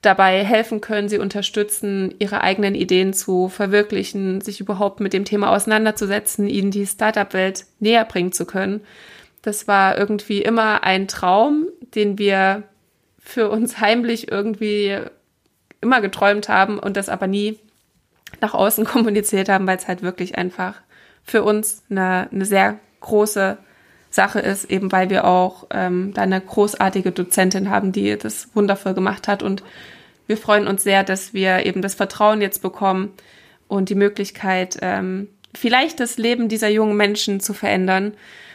dabei 0.02 0.44
helfen 0.44 0.80
können, 0.80 1.08
sie 1.08 1.18
unterstützen, 1.18 2.14
ihre 2.18 2.40
eigenen 2.40 2.74
Ideen 2.74 3.12
zu 3.12 3.48
verwirklichen, 3.48 4.40
sich 4.40 4.60
überhaupt 4.60 5.00
mit 5.00 5.12
dem 5.12 5.24
Thema 5.24 5.50
auseinanderzusetzen, 5.50 6.46
ihnen 6.48 6.70
die 6.70 6.86
Startup-Welt 6.86 7.66
näher 7.80 8.04
bringen 8.04 8.32
zu 8.32 8.46
können. 8.46 8.80
Das 9.42 9.68
war 9.68 9.98
irgendwie 9.98 10.40
immer 10.40 10.84
ein 10.84 11.06
Traum, 11.06 11.66
den 11.94 12.18
wir 12.18 12.62
für 13.18 13.50
uns 13.50 13.80
heimlich 13.80 14.30
irgendwie 14.30 14.98
immer 15.80 16.00
geträumt 16.00 16.48
haben 16.48 16.78
und 16.78 16.96
das 16.96 17.08
aber 17.08 17.26
nie 17.26 17.58
nach 18.40 18.54
außen 18.54 18.84
kommuniziert 18.86 19.48
haben, 19.48 19.66
weil 19.66 19.76
es 19.76 19.88
halt 19.88 20.02
wirklich 20.02 20.36
einfach 20.36 20.74
für 21.24 21.42
uns 21.42 21.82
eine, 21.90 22.28
eine 22.32 22.44
sehr 22.44 22.78
große 23.00 23.58
Sache 24.10 24.40
ist, 24.40 24.64
eben 24.64 24.90
weil 24.90 25.08
wir 25.08 25.24
auch 25.24 25.66
ähm, 25.70 26.12
da 26.14 26.22
eine 26.22 26.40
großartige 26.40 27.12
Dozentin 27.12 27.70
haben, 27.70 27.92
die 27.92 28.16
das 28.18 28.48
wundervoll 28.54 28.94
gemacht 28.94 29.28
hat. 29.28 29.42
Und 29.42 29.62
wir 30.26 30.36
freuen 30.36 30.66
uns 30.66 30.82
sehr, 30.82 31.04
dass 31.04 31.32
wir 31.32 31.64
eben 31.64 31.80
das 31.80 31.94
Vertrauen 31.94 32.40
jetzt 32.40 32.60
bekommen 32.60 33.12
und 33.68 33.88
die 33.88 33.94
Möglichkeit, 33.94 34.78
ähm, 34.82 35.28
vielleicht 35.54 36.00
das 36.00 36.18
Leben 36.18 36.48
dieser 36.48 36.68
jungen 36.68 36.96
Menschen 36.96 37.40
zu 37.40 37.54
verändern. 37.54 38.14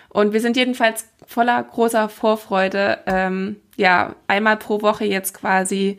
Und 0.10 0.34
wir 0.34 0.42
sind 0.42 0.58
jedenfalls 0.58 1.08
voller 1.26 1.62
großer 1.64 2.10
Vorfreude, 2.10 3.00
ähm, 3.06 3.58
ja, 3.78 4.16
einmal 4.28 4.58
pro 4.58 4.82
Woche 4.82 5.06
jetzt 5.06 5.34
quasi 5.34 5.98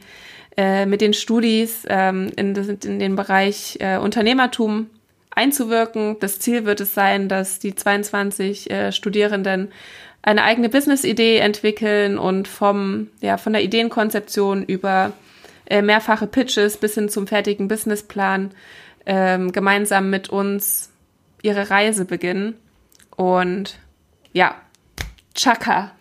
äh, 0.57 0.87
mit 0.87 1.01
den 1.01 1.12
Studis 1.12 1.85
ähm, 1.88 2.33
in, 2.37 2.55
in, 2.55 2.99
den 2.99 3.16
Bereich 3.16 3.77
äh, 3.81 3.99
Unternehmertum 3.99 4.88
einzuwirken. 5.31 6.16
Das 6.21 6.38
Ziel 6.38 6.64
wird 6.64 6.81
es 6.81 6.95
sein, 6.95 7.29
dass 7.29 7.59
die 7.59 7.75
22 7.75 8.71
äh, 8.71 8.92
Studierenden 8.92 9.69
eine 10.23 10.42
eigene 10.42 10.69
Business-Idee 10.69 11.38
entwickeln 11.38 12.19
und 12.19 12.49
vom, 12.49 13.09
ja, 13.21 13.37
von 13.37 13.53
der 13.53 13.62
Ideenkonzeption 13.62 14.64
über 14.64 15.12
äh, 15.66 15.83
mehrfache 15.83 16.27
Pitches 16.27 16.79
bis 16.79 16.95
hin 16.95 17.09
zum 17.09 17.27
fertigen 17.27 17.69
Businessplan 17.69 18.51
ähm, 19.05 19.53
gemeinsam 19.53 20.11
mit 20.11 20.29
uns 20.29 20.90
ihre 21.42 21.71
Reise 21.71 22.05
beginnen. 22.05 22.55
Und 23.14 23.79
ja, 24.33 24.57
Chaka. 25.35 25.92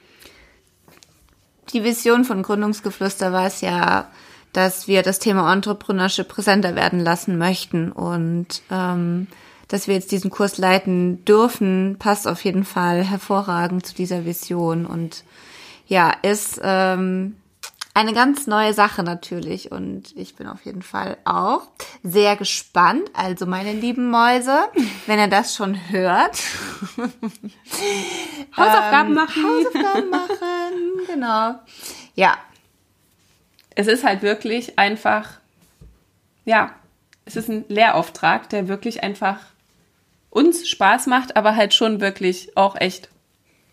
Die 1.74 1.84
Vision 1.84 2.24
von 2.24 2.42
Gründungsgeflüster 2.42 3.32
war 3.32 3.48
es 3.48 3.62
ja, 3.62 4.10
dass 4.56 4.88
wir 4.88 5.04
das 5.04 5.20
Thema 5.20 5.52
Entrepreneurship 5.52 6.30
präsenter 6.30 6.76
werden 6.76 7.02
lassen 7.02 7.38
möchten 7.38 7.92
und 7.92 8.62
ähm, 8.72 9.28
dass 9.68 9.88
wir 9.88 9.96
jetzt 9.96 10.12
diesen 10.12 10.30
Kurs 10.32 10.58
leiten 10.58 11.26
dürfen, 11.26 11.98
passt 12.00 12.26
auf 12.26 12.46
jeden 12.46 12.64
Fall 12.64 13.04
hervorragend 13.04 13.86
zu 13.86 13.94
dieser 13.94 14.24
Vision 14.24 14.86
und 14.86 15.24
ja, 15.88 16.14
ist 16.22 16.62
ähm, 16.64 17.36
eine 17.94 18.14
ganz 18.14 18.48
neue 18.48 18.74
Sache 18.74 19.04
natürlich 19.04 19.72
und 19.72 20.16
ich 20.16 20.36
bin 20.36 20.48
auf 20.48 20.64
jeden 20.66 20.82
Fall 20.82 21.18
auch 21.26 21.64
sehr 22.02 22.38
gespannt. 22.38 23.04
Also 23.14 23.46
meine 23.46 23.74
lieben 23.74 24.10
Mäuse, 24.10 24.58
wenn 25.06 25.20
ihr 25.20 25.28
das 25.28 25.54
schon 25.54 25.78
hört. 25.90 26.38
Hausaufgaben 28.56 29.10
ähm, 29.10 29.14
machen. 29.16 29.44
Hausaufgaben 29.44 30.10
machen, 30.10 31.08
genau. 31.08 31.56
Ja, 32.16 32.38
es 33.76 33.88
ist 33.88 34.04
halt 34.04 34.22
wirklich 34.22 34.80
einfach, 34.80 35.40
ja, 36.46 36.74
es 37.26 37.36
ist 37.36 37.50
ein 37.50 37.66
Lehrauftrag, 37.68 38.50
der 38.50 38.68
wirklich 38.68 39.04
einfach 39.04 39.40
uns 40.30 40.68
Spaß 40.68 41.08
macht, 41.08 41.36
aber 41.38 41.56
halt 41.56 41.74
schon 41.74 42.02
wirklich 42.02 42.56
auch 42.58 42.76
echt 42.76 43.10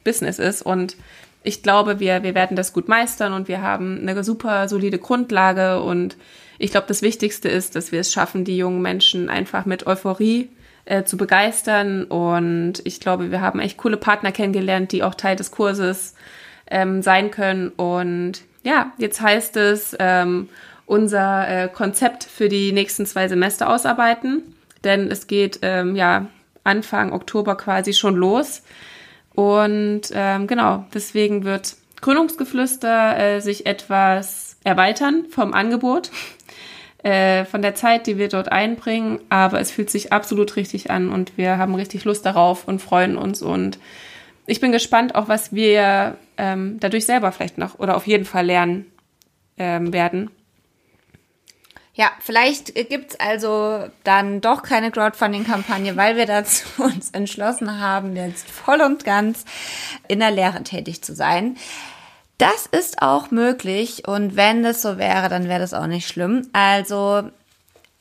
Business 0.04 0.38
ist. 0.38 0.62
Und 0.62 0.96
ich 1.44 1.62
glaube, 1.62 2.00
wir, 2.00 2.22
wir 2.22 2.34
werden 2.34 2.56
das 2.56 2.72
gut 2.72 2.88
meistern 2.88 3.32
und 3.32 3.48
wir 3.48 3.62
haben 3.62 4.00
eine 4.00 4.22
super 4.24 4.68
solide 4.68 4.98
Grundlage. 4.98 5.82
Und 5.82 6.16
ich 6.58 6.70
glaube, 6.70 6.86
das 6.86 7.02
Wichtigste 7.02 7.48
ist, 7.48 7.74
dass 7.76 7.92
wir 7.92 8.00
es 8.00 8.12
schaffen, 8.12 8.44
die 8.44 8.56
jungen 8.56 8.82
Menschen 8.82 9.28
einfach 9.28 9.66
mit 9.66 9.86
Euphorie 9.86 10.50
äh, 10.84 11.04
zu 11.04 11.16
begeistern. 11.16 12.04
Und 12.04 12.74
ich 12.84 13.00
glaube, 13.00 13.30
wir 13.30 13.40
haben 13.40 13.60
echt 13.60 13.76
coole 13.76 13.96
Partner 13.96 14.32
kennengelernt, 14.32 14.92
die 14.92 15.02
auch 15.02 15.14
Teil 15.14 15.36
des 15.36 15.50
Kurses 15.50 16.14
ähm, 16.70 17.02
sein 17.02 17.30
können. 17.30 17.70
Und 17.70 18.42
ja, 18.62 18.92
jetzt 18.98 19.20
heißt 19.20 19.56
es, 19.56 19.96
ähm, 19.98 20.48
unser 20.86 21.48
äh, 21.48 21.68
Konzept 21.68 22.24
für 22.24 22.48
die 22.48 22.72
nächsten 22.72 23.06
zwei 23.06 23.28
Semester 23.28 23.68
ausarbeiten. 23.68 24.42
Denn 24.84 25.10
es 25.10 25.26
geht 25.26 25.60
ähm, 25.62 25.96
ja 25.96 26.26
Anfang 26.64 27.12
Oktober 27.12 27.56
quasi 27.56 27.92
schon 27.92 28.16
los. 28.16 28.62
Und 29.34 30.02
ähm, 30.12 30.46
genau, 30.46 30.84
deswegen 30.92 31.44
wird 31.44 31.76
Gründungsgeflüster 32.00 33.18
äh, 33.18 33.40
sich 33.40 33.66
etwas 33.66 34.56
erweitern 34.64 35.26
vom 35.30 35.54
Angebot, 35.54 36.10
äh, 37.02 37.44
von 37.44 37.62
der 37.62 37.74
Zeit, 37.74 38.06
die 38.06 38.18
wir 38.18 38.28
dort 38.28 38.50
einbringen. 38.50 39.20
Aber 39.28 39.60
es 39.60 39.70
fühlt 39.70 39.90
sich 39.90 40.12
absolut 40.12 40.56
richtig 40.56 40.90
an 40.90 41.10
und 41.10 41.38
wir 41.38 41.58
haben 41.58 41.74
richtig 41.74 42.04
Lust 42.04 42.26
darauf 42.26 42.68
und 42.68 42.82
freuen 42.82 43.16
uns. 43.16 43.40
Und 43.40 43.78
ich 44.46 44.60
bin 44.60 44.72
gespannt, 44.72 45.14
auch 45.14 45.28
was 45.28 45.52
wir 45.52 46.16
ähm, 46.36 46.78
dadurch 46.80 47.06
selber 47.06 47.32
vielleicht 47.32 47.58
noch 47.58 47.78
oder 47.78 47.96
auf 47.96 48.06
jeden 48.06 48.24
Fall 48.24 48.46
lernen 48.46 48.90
ähm, 49.56 49.92
werden. 49.92 50.30
Ja, 51.94 52.10
vielleicht 52.20 52.74
gibt's 52.74 53.20
also 53.20 53.84
dann 54.02 54.40
doch 54.40 54.62
keine 54.62 54.90
Crowdfunding-Kampagne, 54.90 55.94
weil 55.96 56.16
wir 56.16 56.26
dazu 56.26 56.64
uns 56.82 57.10
entschlossen 57.10 57.80
haben, 57.80 58.16
jetzt 58.16 58.50
voll 58.50 58.80
und 58.80 59.04
ganz 59.04 59.44
in 60.08 60.20
der 60.20 60.30
Lehre 60.30 60.62
tätig 60.62 61.02
zu 61.02 61.14
sein. 61.14 61.56
Das 62.38 62.66
ist 62.66 63.02
auch 63.02 63.30
möglich 63.30 64.08
und 64.08 64.36
wenn 64.36 64.62
das 64.62 64.82
so 64.82 64.96
wäre, 64.96 65.28
dann 65.28 65.48
wäre 65.48 65.60
das 65.60 65.74
auch 65.74 65.86
nicht 65.86 66.08
schlimm. 66.08 66.48
Also 66.52 67.30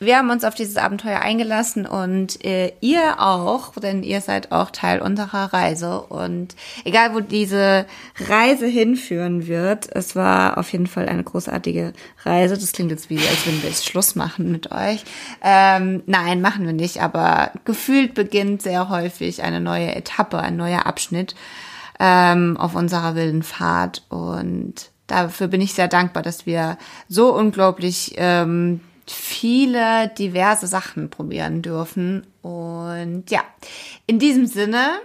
wir 0.01 0.17
haben 0.17 0.31
uns 0.31 0.43
auf 0.43 0.55
dieses 0.55 0.77
Abenteuer 0.77 1.19
eingelassen 1.19 1.85
und 1.85 2.43
äh, 2.43 2.73
ihr 2.81 3.19
auch, 3.19 3.73
denn 3.75 4.01
ihr 4.01 4.19
seid 4.19 4.51
auch 4.51 4.71
Teil 4.71 4.99
unserer 4.99 5.53
Reise. 5.53 6.01
Und 6.01 6.55
egal, 6.85 7.13
wo 7.13 7.19
diese 7.19 7.85
Reise 8.27 8.65
hinführen 8.65 9.45
wird, 9.45 9.87
es 9.95 10.15
war 10.15 10.57
auf 10.57 10.71
jeden 10.71 10.87
Fall 10.87 11.07
eine 11.07 11.23
großartige 11.23 11.93
Reise. 12.23 12.57
Das 12.57 12.71
klingt 12.71 12.89
jetzt 12.89 13.11
wie, 13.11 13.19
als 13.19 13.45
würden 13.45 13.61
wir 13.61 13.69
jetzt 13.69 13.85
Schluss 13.85 14.15
machen 14.15 14.51
mit 14.51 14.71
euch. 14.71 15.03
Ähm, 15.43 16.01
nein, 16.07 16.41
machen 16.41 16.65
wir 16.65 16.73
nicht, 16.73 16.99
aber 16.99 17.51
gefühlt 17.63 18.15
beginnt 18.15 18.63
sehr 18.63 18.89
häufig 18.89 19.43
eine 19.43 19.61
neue 19.61 19.93
Etappe, 19.93 20.39
ein 20.39 20.57
neuer 20.57 20.87
Abschnitt 20.87 21.35
ähm, 21.99 22.57
auf 22.57 22.73
unserer 22.73 23.13
wilden 23.13 23.43
Fahrt. 23.43 24.03
Und 24.09 24.89
dafür 25.05 25.47
bin 25.47 25.61
ich 25.61 25.75
sehr 25.75 25.87
dankbar, 25.87 26.23
dass 26.23 26.47
wir 26.47 26.79
so 27.07 27.35
unglaublich 27.35 28.15
ähm, 28.17 28.81
viele 29.11 30.09
diverse 30.09 30.67
Sachen 30.67 31.09
probieren 31.09 31.61
dürfen. 31.61 32.25
Und 32.41 33.25
ja, 33.29 33.41
in 34.07 34.19
diesem 34.19 34.45
Sinne. 34.45 34.99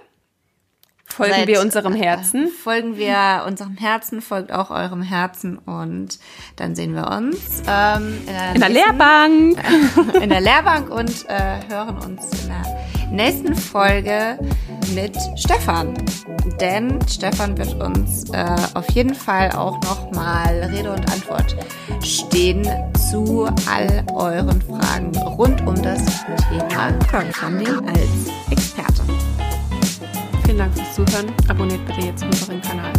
Folgen 1.09 1.35
seid, 1.35 1.47
wir 1.47 1.61
unserem 1.61 1.95
Herzen. 1.95 2.47
Äh, 2.47 2.51
folgen 2.51 2.97
wir 2.99 3.45
unserem 3.47 3.77
Herzen, 3.77 4.21
folgt 4.21 4.53
auch 4.53 4.71
eurem 4.71 5.03
Herzen 5.03 5.57
und 5.57 6.19
dann 6.57 6.75
sehen 6.75 6.95
wir 6.95 7.07
uns 7.07 7.63
ähm, 7.69 8.19
in, 8.27 8.27
der, 8.27 8.55
in 8.55 8.61
der 8.61 8.69
Lehrbank. 8.69 9.59
in 10.21 10.29
der 10.29 10.41
Lehrbank 10.41 10.91
und 10.91 11.25
äh, 11.29 11.61
hören 11.69 11.97
uns 11.99 12.43
in 12.43 12.49
der 12.49 13.13
nächsten 13.13 13.55
Folge 13.55 14.39
mit 14.95 15.17
Stefan. 15.37 15.95
Denn 16.61 16.99
Stefan 17.09 17.57
wird 17.59 17.75
uns 17.75 18.31
äh, 18.31 18.57
auf 18.75 18.89
jeden 18.91 19.15
Fall 19.15 19.51
auch 19.53 19.81
nochmal 19.83 20.71
Rede 20.73 20.93
und 20.93 21.01
Antwort 21.13 21.57
stehen 22.03 22.67
zu 23.11 23.47
all 23.69 24.05
euren 24.15 24.63
Fragen 24.63 25.17
rund 25.17 25.67
um 25.67 25.81
das 25.83 26.05
Thema 26.49 26.93
Crowdfunding 27.09 27.89
als 27.89 28.31
Experte. 28.51 29.03
Vielen 30.45 30.59
Dank 30.59 30.75
fürs 30.75 30.95
Zuhören. 30.95 31.33
Abonniert 31.49 31.85
bitte 31.87 32.01
jetzt 32.03 32.25
unseren 32.25 32.61
Kanal. 32.63 32.93